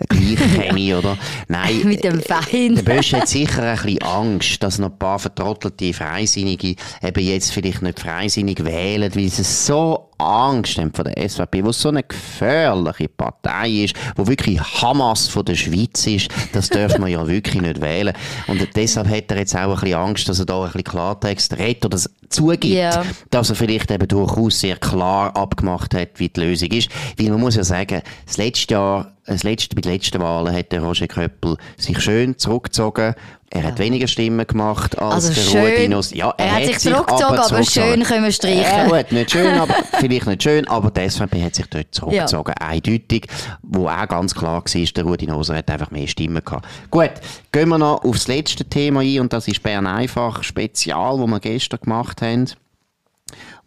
gleich 0.10 0.53
käme, 0.55 0.98
oder? 0.98 1.17
Nein. 1.48 1.81
mit 1.86 2.03
dem 2.03 2.22
Feind. 2.22 2.77
Der 2.77 2.84
Bösch 2.84 3.13
hat 3.13 3.29
sicher 3.29 3.63
ein 3.63 3.77
bisschen 3.77 4.01
Angst, 4.03 4.62
dass 4.62 4.77
noch 4.77 4.91
ein 4.91 5.00
paar 5.00 5.20
vertrottelte 5.20 5.93
Freisinnige 5.93 6.75
eben 7.01 7.25
jetzt 7.25 7.53
vielleicht 7.53 7.81
nicht 7.81 8.00
freisinnig 8.00 8.65
wählen, 8.65 9.15
weil 9.15 9.29
sie 9.29 9.43
so 9.43 10.11
Angst 10.22 10.78
haben 10.78 10.94
von 10.94 11.06
der 11.06 11.30
SVP, 11.30 11.63
wo 11.63 11.72
so 11.72 11.90
eine 11.90 12.04
gefährliche 12.04 13.10
Partei 13.10 13.70
ist, 13.70 13.96
wo 14.16 14.28
wirklich 14.28 14.60
Hamas 14.60 15.28
von 15.28 15.46
der 15.46 15.56
Schweiz 15.56 16.06
ist, 16.08 16.30
das 16.54 16.70
dürfen 16.70 17.01
wir 17.01 17.10
ja 17.10 17.28
wirklich 17.28 17.62
nicht 17.62 17.82
wählen. 17.82 18.13
Und 18.48 18.68
deshalb 18.75 19.10
hat 19.10 19.32
er 19.32 19.38
jetzt 19.38 19.56
auch 19.56 19.62
ein 19.62 19.80
bisschen 19.80 19.94
Angst, 19.96 20.30
dass 20.30 20.40
er 20.40 20.46
da 20.46 20.60
ein 20.60 20.66
bisschen 20.66 20.84
Klartext 20.84 21.58
redet 21.58 21.86
oder 21.86 22.00
zugibt, 22.30 22.66
yeah. 22.66 23.04
dass 23.30 23.50
er 23.50 23.56
vielleicht 23.56 23.92
eben 23.92 24.08
durchaus 24.08 24.60
sehr 24.60 24.78
klar 24.78 25.36
abgemacht 25.36 25.94
hat, 25.94 26.10
wie 26.16 26.30
die 26.30 26.40
Lösung 26.40 26.70
ist. 26.70 26.90
Weil 27.18 27.30
man 27.30 27.40
muss 27.40 27.56
ja 27.56 27.63
sagen, 27.63 28.01
das 28.25 28.38
letzte 28.38 28.74
Jahr 28.74 29.12
das 29.25 29.44
letzte, 29.44 29.75
bei 29.75 29.82
den 29.82 29.94
letzten 29.94 30.20
Wahlen 30.20 30.54
hat 30.54 30.72
der 30.72 30.82
Roger 30.82 31.08
Köppel 31.08 31.58
sich 31.78 32.00
schön 32.01 32.38
zurückgezogen. 32.38 33.13
Er 33.53 33.63
hat 33.63 33.79
weniger 33.79 34.08
Stimmen 34.08 34.48
gemacht 34.48 34.98
als 34.98 35.25
also 35.25 35.34
der 35.34 35.41
schön, 35.41 35.62
Ruedinos. 35.62 36.12
Ja, 36.12 36.34
er, 36.38 36.46
er 36.46 36.51
hat 36.53 36.65
sich 36.67 36.79
zurückgezogen, 36.79 37.38
aber, 37.38 37.63
schön 37.63 38.03
können 38.03 38.24
wir 38.24 38.31
streichen. 38.31 38.62
Ja, 38.62 38.88
gut, 38.88 39.12
nicht 39.12 39.29
schön, 39.29 39.48
aber 39.48 39.75
vielleicht 40.00 40.25
nicht 40.25 40.43
schön, 40.43 40.67
aber 40.70 40.89
die 40.89 41.10
SVP 41.10 41.43
hat 41.43 41.55
sich 41.55 41.65
dort 41.65 41.88
zurückgezogen. 41.91 42.53
Ja. 42.58 42.67
Eindeutig, 42.67 43.27
wo 43.62 43.89
auch 43.89 44.08
ganz 44.08 44.34
klar 44.34 44.63
war, 44.63 44.86
der 44.86 45.03
Ruedinoser 45.03 45.58
hat 45.58 45.70
einfach 45.70 45.91
mehr 45.91 46.08
Stimmen 46.08 46.41
gehabt. 46.41 46.65
Gut, 46.89 47.12
gehen 47.51 47.67
wir 47.67 47.77
noch 47.77 48.05
aufs 48.05 48.29
letzte 48.29 48.63
Thema 48.63 49.01
ein 49.01 49.20
und 49.20 49.34
das 49.34 49.50
ist 49.50 49.62
Bern 49.62 49.86
einfach 49.86 50.43
Spezial, 50.43 51.20
wo 51.20 51.27
wir 51.27 51.41
gestern 51.41 51.81
gemacht 51.81 52.22
haben. 52.22 52.50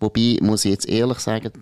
Wobei, 0.00 0.38
muss 0.40 0.64
ich 0.64 0.70
jetzt 0.70 0.88
ehrlich 0.88 1.18
sagen, 1.18 1.52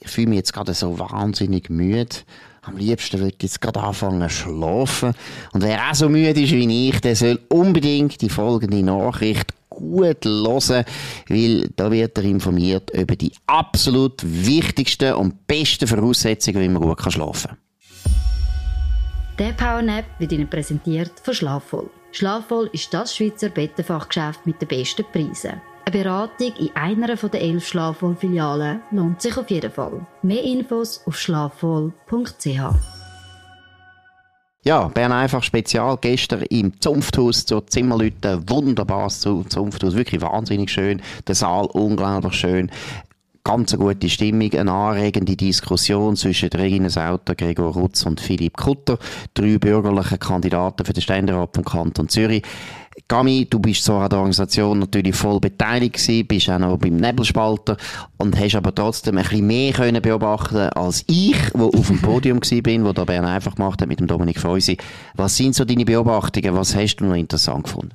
ich 0.00 0.10
fühle 0.10 0.30
mich 0.30 0.38
jetzt 0.38 0.52
gerade 0.52 0.74
so 0.74 0.98
wahnsinnig 0.98 1.70
müde. 1.70 2.16
Am 2.64 2.76
liebsten 2.76 3.18
würde 3.18 3.34
ich 3.36 3.42
jetzt 3.42 3.60
gerade 3.60 3.80
anfangen 3.80 4.28
zu 4.28 4.36
schlafen. 4.36 5.14
Und 5.52 5.64
wer 5.64 5.90
auch 5.90 5.94
so 5.94 6.08
müde 6.08 6.40
ist 6.40 6.52
wie 6.52 6.88
ich, 6.88 7.00
der 7.00 7.16
soll 7.16 7.40
unbedingt 7.48 8.20
die 8.20 8.28
folgende 8.28 8.82
Nachricht 8.84 9.52
gut 9.68 10.24
hören, 10.24 10.84
weil 11.28 11.68
da 11.74 11.90
wird 11.90 12.18
er 12.18 12.24
informiert 12.24 12.90
über 12.90 13.16
die 13.16 13.32
absolut 13.46 14.22
wichtigsten 14.22 15.14
und 15.14 15.46
besten 15.46 15.88
Voraussetzungen, 15.88 16.60
wie 16.60 16.68
man 16.68 16.82
gut 16.82 17.12
schlafen 17.12 17.48
kann. 17.48 17.58
Der 19.38 19.52
Powernap 19.54 20.04
wird 20.20 20.30
Ihnen 20.30 20.48
präsentiert 20.48 21.12
von 21.20 21.34
Schlafvoll. 21.34 21.90
Schlafvoll 22.12 22.70
ist 22.72 22.94
das 22.94 23.16
Schweizer 23.16 23.48
Bettenfachgeschäft 23.48 24.46
mit 24.46 24.60
den 24.60 24.68
besten 24.68 25.04
Preisen. 25.10 25.60
Eine 25.84 26.04
Beratung 26.04 26.52
in 26.58 26.70
einer 26.76 27.16
der 27.16 27.40
elf 27.40 27.66
Schlafwohl-Filialen 27.66 28.82
lohnt 28.92 29.20
sich 29.20 29.36
auf 29.36 29.50
jeden 29.50 29.70
Fall. 29.70 30.06
Mehr 30.22 30.42
Infos 30.44 31.02
auf 31.06 31.16
schlafwohl.ch. 31.16 32.46
Ja, 34.64 34.86
Bern 34.86 35.10
einfach 35.10 35.42
Spezial. 35.42 35.98
Gestern 36.00 36.42
im 36.42 36.80
Zunfthaus 36.80 37.46
zur 37.46 37.66
Zimmerlüte. 37.66 38.48
Wunderbares 38.48 39.20
Zunfthaus. 39.20 39.96
Wirklich 39.96 40.20
wahnsinnig 40.20 40.70
schön. 40.70 41.02
Der 41.26 41.34
Saal 41.34 41.66
unglaublich 41.66 42.34
schön. 42.34 42.70
Ganz 43.44 43.74
eine 43.74 43.82
gute 43.82 44.08
Stimmung, 44.08 44.52
eine 44.52 44.70
anregende 44.70 45.34
Diskussion 45.34 46.14
zwischen 46.14 46.48
Regina 46.50 46.88
Sauter, 46.88 47.34
Gregor 47.34 47.72
Rutz 47.72 48.06
und 48.06 48.20
Philipp 48.20 48.56
Kutter, 48.56 48.98
drei 49.34 49.58
bürgerliche 49.58 50.16
Kandidaten 50.16 50.84
für 50.84 50.92
den 50.92 51.02
Ständerat 51.02 51.50
vom 51.52 51.64
Kanton 51.64 52.08
Zürich. 52.08 52.44
Gami, 53.08 53.46
du 53.50 53.58
bist 53.58 53.82
so 53.82 53.94
an 53.94 54.10
der 54.10 54.20
Organisation 54.20 54.78
natürlich 54.78 55.16
voll 55.16 55.40
beteiligt 55.40 55.96
gewesen, 55.96 56.26
bist 56.28 56.50
auch 56.50 56.60
noch 56.60 56.76
beim 56.76 56.96
Nebelspalter 56.96 57.76
und 58.16 58.38
hast 58.38 58.54
aber 58.54 58.72
trotzdem 58.72 59.16
ein 59.18 59.24
bisschen 59.24 59.46
mehr 59.46 59.72
können 59.72 60.00
beobachten 60.00 60.68
als 60.70 61.02
ich, 61.08 61.36
wo 61.54 61.66
auf 61.66 61.88
dem 61.88 62.00
Podium 62.00 62.38
war, 62.38 62.62
bin, 62.62 62.84
wo 62.84 62.92
da 62.92 63.04
Bern 63.04 63.24
einfach 63.24 63.56
gemacht 63.56 63.82
hat 63.82 63.88
mit 63.88 63.98
dem 63.98 64.06
Dominik 64.06 64.38
Feusi. 64.38 64.76
Was 65.14 65.36
sind 65.36 65.56
so 65.56 65.64
deine 65.64 65.84
Beobachtungen? 65.84 66.54
Was 66.54 66.76
hast 66.76 66.96
du 66.96 67.06
noch 67.06 67.16
interessant 67.16 67.64
gefunden? 67.64 67.94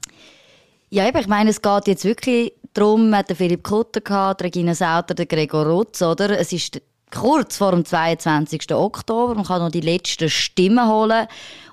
Ja, 0.90 1.08
ich 1.08 1.28
meine, 1.28 1.50
es 1.50 1.62
geht 1.62 1.88
jetzt 1.88 2.06
wirklich 2.06 2.54
darum, 2.78 3.16
hat 3.16 3.30
der 3.30 3.36
Philipp 3.36 3.64
Kutter 3.64 4.02
gehabt, 4.02 4.44
Regina 4.44 4.76
Sauter, 4.76 5.14
der 5.14 5.26
Gregor 5.26 5.66
Rutz, 5.66 6.02
oder? 6.02 6.40
Es 6.40 6.54
ist 6.54 6.82
kurz 7.14 7.58
vor 7.58 7.72
dem 7.72 7.86
22. 7.86 8.74
Oktober. 8.74 9.36
Man 9.36 9.46
kann 9.46 9.62
noch 9.62 9.72
die 9.72 9.82
letzten 9.82 10.30
Stimmen 10.30 10.88
holen. 10.88 11.28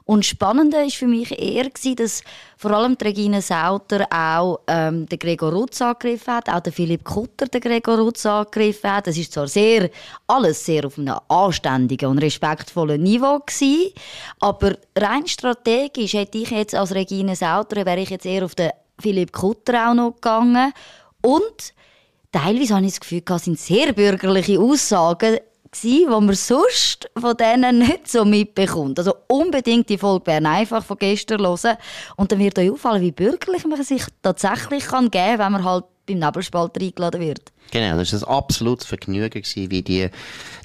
Und 0.07 0.27
spannend 0.27 0.75
war 0.75 0.89
für 0.91 1.07
mich 1.07 1.39
eher, 1.39 1.71
dass 1.97 2.23
vor 2.59 2.73
allem 2.73 2.99
die 2.99 3.05
Regine 3.05 3.41
Sauter 3.41 4.07
auch 4.11 4.61
ähm, 4.67 5.07
den 5.07 5.19
Gregor 5.19 5.51
Rutz 5.51 5.81
angegriffen 5.81 6.35
hat, 6.35 6.51
auch 6.51 6.61
der 6.61 6.75
Philipp 6.75 7.05
Kutter 7.05 7.47
den 7.47 7.63
Gregor 7.63 7.99
Rutz 7.99 8.27
angegriffen 8.27 8.93
hat. 8.93 9.07
Das 9.07 9.17
ist 9.17 9.33
zwar 9.33 9.49
sehr, 9.49 9.89
alles 10.27 10.67
sehr 10.67 10.85
auf 10.85 10.99
einem 10.99 11.19
anständigen 11.29 12.11
und 12.11 12.19
respektvollen 12.19 13.03
Niveau 13.03 13.39
gewesen, 13.39 13.95
aber 14.41 14.77
rein 14.95 15.27
strategisch 15.27 16.13
hätte 16.13 16.37
ich 16.37 16.51
jetzt 16.51 16.75
als 16.75 16.95
Regine 16.95 17.35
Sauter, 17.35 17.87
wäre 17.87 18.01
ich 18.01 18.11
jetzt 18.11 18.27
eher 18.27 18.45
auf 18.45 18.55
den 18.55 18.73
Philipp 19.01 19.33
Kutter 19.33 19.91
auch 19.91 19.95
noch 19.95 20.15
gegangen. 20.15 20.73
Und 21.21 21.75
teilweise 22.33 22.75
habe 22.75 22.87
ich 22.87 22.93
das 22.93 23.01
Gefühl, 23.01 23.23
es 23.29 23.45
sind 23.45 23.59
sehr 23.59 23.93
bürgerliche 23.93 24.61
Aussagen 24.61 25.39
die 25.83 26.07
man 26.07 26.33
sonst 26.35 27.11
von 27.19 27.37
denen 27.37 27.79
nicht 27.79 28.09
so 28.09 28.25
mitbekommt. 28.25 28.99
Also 28.99 29.15
unbedingt 29.29 29.89
die 29.89 29.99
Folge 29.99 30.25
Bern 30.25 30.47
einfach 30.47 30.85
von 30.85 30.99
gestern 30.99 31.41
hören. 31.41 31.77
Und 32.17 32.31
dann 32.31 32.39
wird 32.39 32.59
euch 32.59 32.71
auffallen, 32.71 33.03
wie 33.03 33.13
bürgerlich 33.13 33.65
man 33.67 33.83
sich 33.83 34.05
tatsächlich 34.23 34.87
kann 34.87 35.11
geben 35.11 35.39
kann, 35.39 35.39
wenn 35.39 35.53
man 35.53 35.65
halt 35.65 35.85
beim 36.07 36.19
Nebelspalter 36.19 36.81
eingeladen 36.81 37.21
wird. 37.21 37.53
Genau, 37.71 37.99
das 37.99 38.13
war 38.13 38.29
ein 38.29 38.39
absolutes 38.39 38.87
Vergnügen, 38.87 39.43
gewesen, 39.43 39.71
wie 39.71 39.83
die 39.83 40.09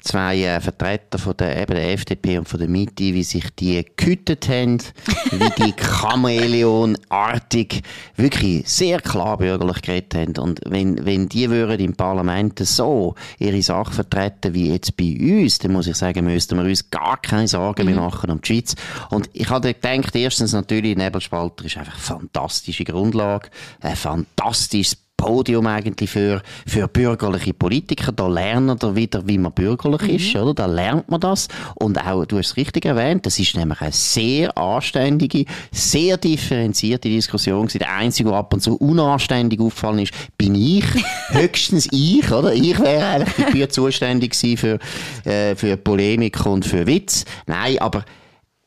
zwei 0.02 0.42
äh, 0.42 0.60
Vertreter 0.60 1.18
von 1.18 1.36
der, 1.36 1.60
eben 1.60 1.74
der 1.74 1.92
FDP 1.92 2.38
und 2.38 2.48
von 2.48 2.60
der 2.60 2.68
Mitte, 2.68 3.02
wie 3.02 3.24
sich 3.24 3.44
die 3.58 3.84
gehütet 3.96 4.48
haben, 4.48 4.78
wie 5.30 5.64
die 5.64 5.72
Chamäleonartig 5.72 7.82
wirklich 8.16 8.68
sehr 8.68 9.00
klar 9.00 9.38
bürgerlich 9.38 9.82
geredet 9.82 10.14
haben. 10.14 10.38
Und 10.38 10.60
wenn, 10.66 11.04
wenn 11.04 11.28
die 11.28 11.50
würden 11.50 11.80
im 11.80 11.94
Parlament 11.94 12.60
so 12.60 13.16
ihre 13.38 13.62
Sache 13.62 13.92
vertreten 13.92 14.54
wie 14.54 14.70
jetzt 14.70 14.96
bei 14.96 15.18
uns, 15.20 15.58
dann 15.58 15.72
muss 15.72 15.88
ich 15.88 15.96
sagen, 15.96 16.24
müssten 16.24 16.56
wir 16.56 16.64
uns 16.64 16.88
gar 16.90 17.20
keine 17.20 17.48
Sorgen 17.48 17.86
mehr 17.86 17.96
mhm. 17.96 18.02
machen 18.02 18.30
um 18.30 18.40
die 18.40 18.46
Schweiz. 18.46 18.76
Und 19.10 19.28
ich 19.32 19.50
hatte 19.50 19.74
gedacht, 19.74 20.14
erstens 20.14 20.52
natürlich, 20.52 20.96
Nebelspalter 20.96 21.64
ist 21.64 21.76
einfach 21.76 21.94
eine 21.94 22.02
fantastische 22.02 22.84
Grundlage, 22.84 23.50
ein 23.80 23.96
fantastisches 23.96 24.96
Podium 25.20 25.66
eigentlich 25.66 26.08
für, 26.08 26.40
für 26.66 26.88
bürgerliche 26.88 27.52
Politiker. 27.52 28.10
Da 28.10 28.26
lernt 28.26 28.82
er 28.82 28.96
wieder, 28.96 29.28
wie 29.28 29.36
man 29.36 29.52
bürgerlich 29.52 30.02
mhm. 30.02 30.16
ist, 30.16 30.34
oder? 30.36 30.54
Da 30.54 30.66
lernt 30.66 31.10
man 31.10 31.20
das. 31.20 31.48
Und 31.74 31.98
auch, 32.04 32.24
du 32.24 32.38
hast 32.38 32.52
es 32.52 32.56
richtig 32.56 32.86
erwähnt, 32.86 33.26
das 33.26 33.38
ist 33.38 33.54
nämlich 33.54 33.80
eine 33.82 33.92
sehr 33.92 34.56
anständige, 34.56 35.44
sehr 35.70 36.16
differenzierte 36.16 37.10
Diskussion 37.10 37.66
gewesen. 37.66 37.80
Der 37.80 37.94
Einzige, 37.94 38.30
der 38.30 38.38
ab 38.38 38.54
und 38.54 38.60
zu 38.60 38.76
unanständig 38.76 39.60
auffallen 39.60 40.00
ist, 40.00 40.14
bin 40.38 40.54
ich. 40.54 40.86
Höchstens 41.28 41.88
ich, 41.92 42.30
oder? 42.32 42.54
Ich 42.54 42.78
wäre 42.78 43.06
eigentlich 43.06 43.46
dafür 43.46 43.68
zuständig 43.68 44.32
gewesen 44.32 44.56
für, 44.56 45.30
äh, 45.30 45.54
für 45.54 45.76
Polemik 45.76 46.46
und 46.46 46.64
für 46.64 46.86
Witz. 46.86 47.26
Nein, 47.46 47.78
aber 47.78 48.06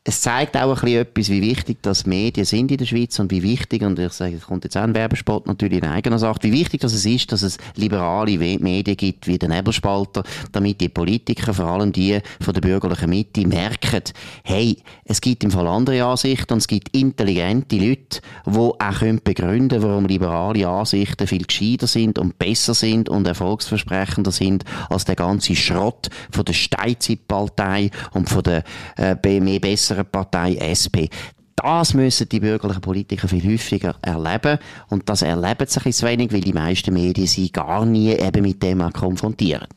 es 0.05 0.19
zeigt 0.19 0.57
auch 0.57 0.69
ein 0.69 0.81
bisschen 0.81 1.01
etwas, 1.01 1.29
wie 1.29 1.41
wichtig 1.41 1.77
das 1.81 2.05
Medien 2.05 2.45
sind 2.45 2.69
in 2.71 2.77
der 2.77 2.85
Schweiz 2.85 3.17
und 3.19 3.31
wie 3.31 3.41
wichtig, 3.41 3.83
und 3.83 3.97
ich 3.97 4.11
sage, 4.11 4.35
es 4.35 4.43
kommt 4.43 4.65
jetzt 4.65 4.75
auch 4.75 4.81
ein 4.81 4.93
Werbespot 4.93 5.47
natürlich 5.47 5.77
in 5.77 5.87
eigener 5.87 6.19
Sache, 6.19 6.39
wie 6.41 6.51
wichtig 6.51 6.81
das 6.81 6.93
es 6.93 7.05
ist, 7.05 7.31
dass 7.31 7.41
es 7.41 7.57
liberale 7.75 8.37
Medien 8.37 8.97
gibt 8.97 9.27
wie 9.27 9.37
den 9.37 9.51
Nebelspalter, 9.51 10.23
damit 10.51 10.81
die 10.81 10.89
Politiker, 10.89 11.53
vor 11.53 11.67
allem 11.67 11.93
die 11.93 12.19
von 12.41 12.53
der 12.53 12.59
bürgerlichen 12.59 13.09
Mitte, 13.11 13.47
merken, 13.47 14.03
hey, 14.43 14.77
es 15.05 15.21
gibt 15.21 15.45
im 15.45 15.51
Fall 15.51 15.67
andere 15.67 16.03
Ansichten 16.03 16.51
und 16.51 16.59
es 16.59 16.67
gibt 16.67 16.93
intelligente 16.93 17.77
Leute, 17.77 18.19
die 18.45 18.57
auch 18.57 18.99
können 18.99 19.21
begründen 19.23 19.81
warum 19.81 20.05
liberale 20.05 20.67
Ansichten 20.67 21.27
viel 21.27 21.45
gescheiter 21.45 21.87
sind 21.87 22.19
und 22.19 22.37
besser 22.37 22.73
sind 22.73 23.07
und 23.07 23.25
erfolgsversprechender 23.25 24.31
sind 24.31 24.65
als 24.89 25.05
der 25.05 25.15
ganze 25.15 25.55
Schrott 25.55 26.09
von 26.29 26.43
der 26.43 26.53
Steinzeitpartei 26.53 27.89
und 28.11 28.27
von 28.27 28.43
der 28.43 28.63
äh, 28.97 29.15
mehr 29.39 29.59
besser 29.61 29.92
grösseren 29.93 30.05
Partei 30.05 30.55
SP. 30.59 31.09
Das 31.55 31.93
müssen 31.93 32.27
die 32.29 32.39
bürgerlichen 32.39 32.81
Politiker 32.81 33.27
viel 33.27 33.53
häufiger 33.53 33.95
erleben. 34.01 34.57
Und 34.89 35.07
das 35.07 35.21
erleben 35.21 35.59
ein 35.59 35.83
bisschen 35.83 36.09
wenig, 36.09 36.33
weil 36.33 36.41
die 36.41 36.53
meisten 36.53 36.93
Medien 36.93 37.27
sie 37.27 37.51
gar 37.51 37.85
nie 37.85 38.11
eben 38.11 38.41
mit 38.41 38.61
dem 38.63 38.91
konfrontieren. 38.91 39.67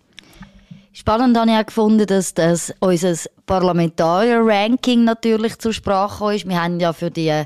Spannend 0.93 1.37
habe 1.37 1.51
ich 1.51 1.57
auch 1.57 1.67
gefunden, 1.67 2.07
dass 2.07 2.33
das 2.33 2.73
unser 2.81 3.15
Parlamentarier-Ranking 3.45 5.05
natürlich 5.05 5.59
zur 5.59 5.75
Sprache 5.75 6.35
ist. 6.35 6.49
Wir 6.49 6.63
haben 6.63 6.81
ja 6.81 6.95
für 6.95 7.11
die, 7.11 7.45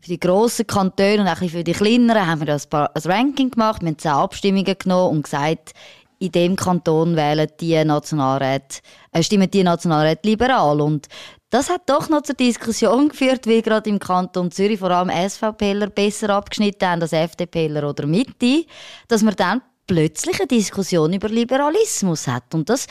für 0.00 0.08
die 0.08 0.20
grossen 0.20 0.68
Kantone 0.68 1.20
und 1.20 1.26
auch 1.26 1.38
für 1.38 1.64
die 1.64 1.72
kleineren 1.72 2.24
haben 2.24 2.40
wir 2.40 2.46
das 2.46 2.68
Ranking 3.04 3.50
gemacht. 3.50 3.82
Wir 3.82 3.88
haben 3.88 3.98
zehn 3.98 4.12
Abstimmungen 4.12 4.76
genommen 4.78 5.16
und 5.16 5.24
gesagt, 5.24 5.72
in 6.20 6.30
dem 6.30 6.54
Kanton 6.54 7.16
wählen 7.16 7.48
die 7.58 7.84
Nationalräte, 7.84 8.78
äh, 9.10 9.24
stimmen 9.24 9.50
die 9.50 9.64
Nationalräte 9.64 10.28
liberal. 10.28 10.80
Und 10.80 11.08
das 11.52 11.68
hat 11.68 11.82
doch 11.86 12.08
noch 12.08 12.22
zur 12.22 12.34
Diskussion 12.34 13.10
geführt, 13.10 13.46
wie 13.46 13.60
gerade 13.60 13.90
im 13.90 13.98
Kanton 13.98 14.50
Zürich 14.50 14.78
vor 14.78 14.90
allem 14.90 15.10
SVPler 15.10 15.88
besser 15.88 16.30
abgeschnitten 16.30 16.88
haben 16.88 17.02
als 17.02 17.12
FDPler 17.12 17.86
oder 17.90 18.06
Mitte, 18.06 18.64
dass 19.06 19.22
man 19.22 19.36
dann 19.36 19.60
plötzlich 19.86 20.40
eine 20.40 20.46
Diskussion 20.46 21.12
über 21.12 21.28
Liberalismus 21.28 22.26
hat. 22.26 22.54
Und 22.54 22.70
das 22.70 22.86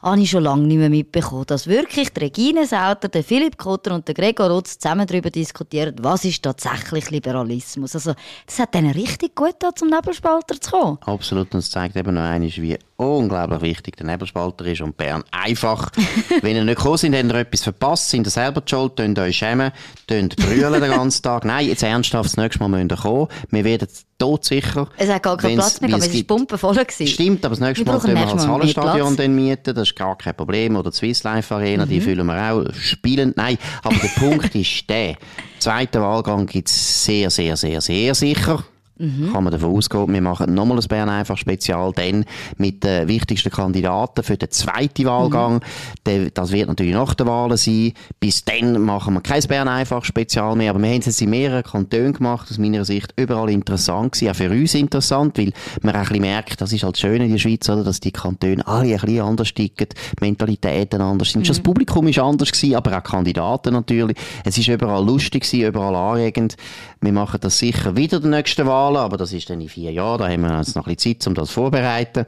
habe 0.00 0.22
ich 0.22 0.30
schon 0.30 0.44
lange 0.44 0.62
nicht 0.62 0.78
mehr 0.78 0.88
mitbekommen, 0.88 1.44
dass 1.46 1.66
wirklich 1.66 2.10
die 2.14 2.20
Regine 2.20 2.66
Sauter, 2.66 3.08
der 3.08 3.22
Philipp 3.22 3.58
Kotter 3.58 3.94
und 3.94 4.08
der 4.08 4.14
Gregor 4.14 4.48
Rutz 4.48 4.78
zusammen 4.78 5.06
darüber 5.06 5.28
diskutieren, 5.28 5.94
was 6.00 6.24
ist 6.24 6.42
tatsächlich 6.42 7.10
Liberalismus. 7.10 7.94
Also, 7.94 8.14
das 8.46 8.58
hat 8.58 8.74
ihnen 8.74 8.92
richtig 8.92 9.34
gut 9.34 9.56
da 9.58 9.74
zum 9.74 9.88
Nebelspalter 9.88 10.58
zu 10.58 10.70
kommen. 10.70 10.98
Absolut, 11.02 11.52
und 11.52 11.58
es 11.58 11.70
zeigt 11.70 11.94
eben 11.94 12.14
noch 12.14 12.22
einmal, 12.22 12.48
wie 12.48 12.78
unglaublich 12.98 13.60
wichtig 13.62 13.96
der 13.96 14.06
Nebelspalter 14.06 14.66
ist 14.66 14.80
und 14.80 14.96
Bern 14.96 15.22
einfach. 15.30 15.90
Wenn 16.42 16.56
ihr 16.56 16.64
nicht 16.64 16.78
gekommen 16.78 16.98
sind, 16.98 17.14
habt 17.14 17.24
ihr 17.24 17.34
etwas 17.36 17.62
verpasst, 17.62 18.10
sind 18.10 18.26
ihr 18.26 18.30
selber 18.30 18.60
schuld, 18.66 18.96
könnt 18.96 19.18
euch 19.18 19.36
schämen, 19.36 19.70
könnt 20.08 20.36
brüllen 20.36 20.80
den 20.80 20.90
ganzen 20.90 21.22
Tag. 21.22 21.44
Nein, 21.44 21.68
jetzt 21.68 21.82
ernsthaft, 21.82 22.26
das 22.26 22.36
nächste 22.36 22.60
Mal 22.60 22.68
müsst 22.68 22.92
ihr 22.92 22.96
kommen. 22.96 23.28
Wir 23.50 23.64
werden 23.64 23.88
todsicher. 24.18 24.88
Es 24.96 25.08
hat 25.08 25.22
gar 25.22 25.36
keinen 25.36 25.54
Platz 25.54 25.80
mehr, 25.80 25.94
aber 25.94 26.04
es 26.04 26.12
war 26.12 26.22
pumpenvoll. 26.24 26.74
Gewesen. 26.74 27.06
Stimmt, 27.06 27.44
aber 27.44 27.54
das 27.54 27.60
nächste 27.60 27.84
Mal 27.84 28.00
können 28.00 28.14
wir 28.16 28.26
halt 28.26 28.34
das 28.34 28.48
Hallenstadion 28.48 29.16
dann 29.16 29.34
mieten, 29.34 29.74
das 29.74 29.88
ist 29.88 29.96
gar 29.96 30.18
kein 30.18 30.34
Problem. 30.34 30.74
Oder 30.74 30.90
die 30.90 30.96
Swiss 30.96 31.22
Life 31.22 31.54
Arena, 31.54 31.86
mhm. 31.86 31.90
die 31.90 32.00
füllen 32.00 32.26
wir 32.26 32.52
auch 32.52 32.64
spielend. 32.74 33.36
Nein, 33.36 33.58
aber 33.84 33.94
der 33.96 34.08
Punkt 34.08 34.54
ist 34.56 34.90
der. 34.90 35.14
Zweiter 35.60 36.02
Wahlgang 36.02 36.46
gibt 36.46 36.68
es 36.68 37.04
sehr, 37.04 37.30
sehr, 37.30 37.56
sehr, 37.56 37.80
sehr 37.80 38.14
sicher. 38.14 38.64
Mhm. 38.98 39.32
Kann 39.32 39.44
man 39.44 39.52
davon 39.52 39.74
ausgehen, 39.74 40.12
wir 40.12 40.20
machen 40.20 40.54
nochmal 40.54 40.78
ein 40.78 40.88
Bern 40.88 41.08
einfach 41.08 41.36
Spezial, 41.36 41.92
dann 41.94 42.24
mit 42.56 42.82
den 42.84 43.08
wichtigsten 43.08 43.50
Kandidaten 43.50 44.22
für 44.22 44.36
den 44.36 44.50
zweiten 44.50 45.04
Wahlgang. 45.04 45.60
Mhm. 46.06 46.30
Das 46.34 46.52
wird 46.52 46.68
natürlich 46.68 46.94
nach 46.94 47.14
der 47.14 47.26
Wahl 47.26 47.56
sein. 47.56 47.92
Bis 48.20 48.44
dann 48.44 48.80
machen 48.80 49.14
wir 49.14 49.20
kein 49.20 49.42
Bern 49.42 49.68
einfach 49.68 50.04
Spezial 50.04 50.56
mehr, 50.56 50.70
aber 50.70 50.82
wir 50.82 50.88
haben 50.90 50.98
es 50.98 51.06
jetzt 51.06 51.22
in 51.22 51.30
mehreren 51.30 51.62
Kantonen 51.62 52.12
gemacht, 52.12 52.48
aus 52.50 52.58
meiner 52.58 52.84
Sicht 52.84 53.14
überall 53.16 53.50
interessant 53.50 54.12
gewesen, 54.12 54.30
auch 54.30 54.36
für 54.36 54.50
uns 54.50 54.74
interessant, 54.74 55.38
weil 55.38 55.52
man 55.82 55.94
auch 55.94 55.98
ein 55.98 56.04
bisschen 56.04 56.22
merkt, 56.22 56.60
das 56.60 56.72
ist 56.72 56.82
halt 56.82 56.98
schön 56.98 57.22
in 57.22 57.30
der 57.30 57.38
Schweiz, 57.38 57.68
oder, 57.68 57.84
dass 57.84 58.00
die 58.00 58.10
Kantone 58.10 58.66
alle 58.66 58.94
ein 58.94 59.00
bisschen 59.00 59.20
anders 59.20 59.54
ticken, 59.54 59.88
Mentalitäten 60.20 61.00
anders 61.00 61.30
sind. 61.30 61.40
Mhm. 61.40 61.44
Schon 61.44 61.56
das 61.56 61.62
Publikum 61.62 62.08
ist 62.08 62.18
anders 62.18 62.50
gewesen, 62.52 62.74
aber 62.74 62.98
auch 62.98 63.02
Kandidaten 63.02 63.72
natürlich. 63.72 64.16
Es 64.44 64.58
ist 64.58 64.68
überall 64.68 65.04
lustig 65.04 65.44
gewesen, 65.44 65.66
überall 65.68 65.94
anregend. 65.94 66.56
Wir 67.00 67.12
machen 67.12 67.38
das 67.40 67.58
sicher 67.58 67.96
wieder 67.96 68.20
der 68.20 68.30
nächsten 68.30 68.66
Wahl, 68.66 68.87
aber 68.96 69.16
das 69.16 69.32
ist 69.32 69.50
dann 69.50 69.60
in 69.60 69.68
vier 69.68 69.92
Jahren, 69.92 70.18
da 70.18 70.28
haben 70.28 70.42
wir 70.42 70.56
jetzt 70.58 70.76
noch 70.76 70.86
ein 70.86 70.94
bisschen 70.94 71.20
Zeit, 71.20 71.26
um 71.26 71.34
das 71.34 71.50
vorzubereiten. 71.50 72.24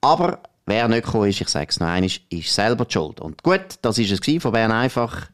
Aber 0.00 0.40
wer 0.66 0.88
nicht 0.88 1.04
gekommen 1.04 1.28
ist, 1.28 1.40
ich 1.40 1.48
sage 1.48 1.66
es 1.68 1.80
noch 1.80 1.88
einmal, 1.88 2.10
ist 2.30 2.54
selber 2.54 2.84
die 2.84 2.92
Schuld. 2.92 3.20
Und 3.20 3.42
gut, 3.42 3.60
das 3.82 3.98
war 3.98 4.04
es 4.04 4.42
von 4.42 4.52
Bern 4.52 4.72
einfach. 4.72 5.28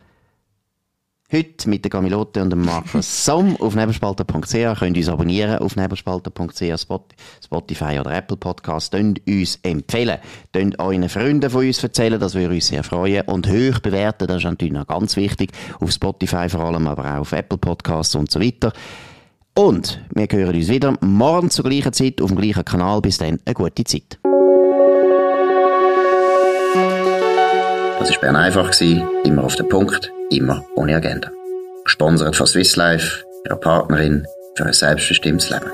Heute 1.32 1.68
mit 1.68 1.84
der 1.84 1.90
Gamilotte 1.90 2.40
und 2.40 2.50
dem 2.50 2.64
Markus 2.64 3.24
Somm 3.24 3.56
auf 3.56 3.74
nebelspalter.ch. 3.74 4.78
Könnt 4.78 4.96
uns 4.96 5.08
abonnieren 5.08 5.58
auf 5.58 5.74
nebelspalter.ch, 5.74 6.86
Spotify 7.44 7.98
oder 7.98 8.14
Apple 8.14 8.36
Podcast. 8.36 8.92
Könnt 8.92 9.26
uns 9.26 9.58
empfehlen. 9.64 10.18
Könnt 10.52 10.78
euren 10.78 11.08
Freunden 11.08 11.50
von 11.50 11.66
uns 11.66 11.82
erzählen, 11.82 12.20
das 12.20 12.36
würde 12.36 12.54
uns 12.54 12.68
sehr 12.68 12.84
freuen. 12.84 13.22
Und 13.22 13.48
hoch 13.48 13.80
bewerten, 13.80 14.28
das 14.28 14.36
ist 14.36 14.44
natürlich 14.44 14.72
noch 14.72 14.86
ganz 14.86 15.16
wichtig. 15.16 15.50
Auf 15.80 15.90
Spotify 15.90 16.48
vor 16.48 16.60
allem, 16.60 16.86
aber 16.86 17.16
auch 17.16 17.20
auf 17.22 17.32
Apple 17.32 17.58
Podcasts 17.58 18.14
und 18.14 18.30
so 18.30 18.40
weiter. 18.40 18.72
Und 19.58 19.98
wir 20.14 20.28
hören 20.30 20.54
uns 20.54 20.68
wieder 20.68 20.98
morgen 21.00 21.48
zur 21.48 21.64
gleichen 21.64 21.94
Zeit 21.94 22.20
auf 22.20 22.28
dem 22.28 22.36
gleichen 22.38 22.62
Kanal. 22.62 23.00
Bis 23.00 23.16
dann, 23.16 23.38
eine 23.46 23.54
gute 23.54 23.84
Zeit. 23.84 24.18
Das 27.98 28.10
war 28.10 28.20
Bern 28.20 28.36
einfach, 28.36 28.70
immer 29.24 29.44
auf 29.44 29.56
den 29.56 29.66
Punkt, 29.66 30.12
immer 30.30 30.62
ohne 30.74 30.96
Agenda. 30.96 31.30
Gesponsert 31.84 32.36
von 32.36 32.46
Swiss 32.46 32.76
Life, 32.76 33.24
ihrer 33.46 33.56
Partnerin 33.56 34.26
für 34.56 34.66
ein 34.66 34.74
selbstbestimmtes 34.74 35.48
Leben. 35.48 35.70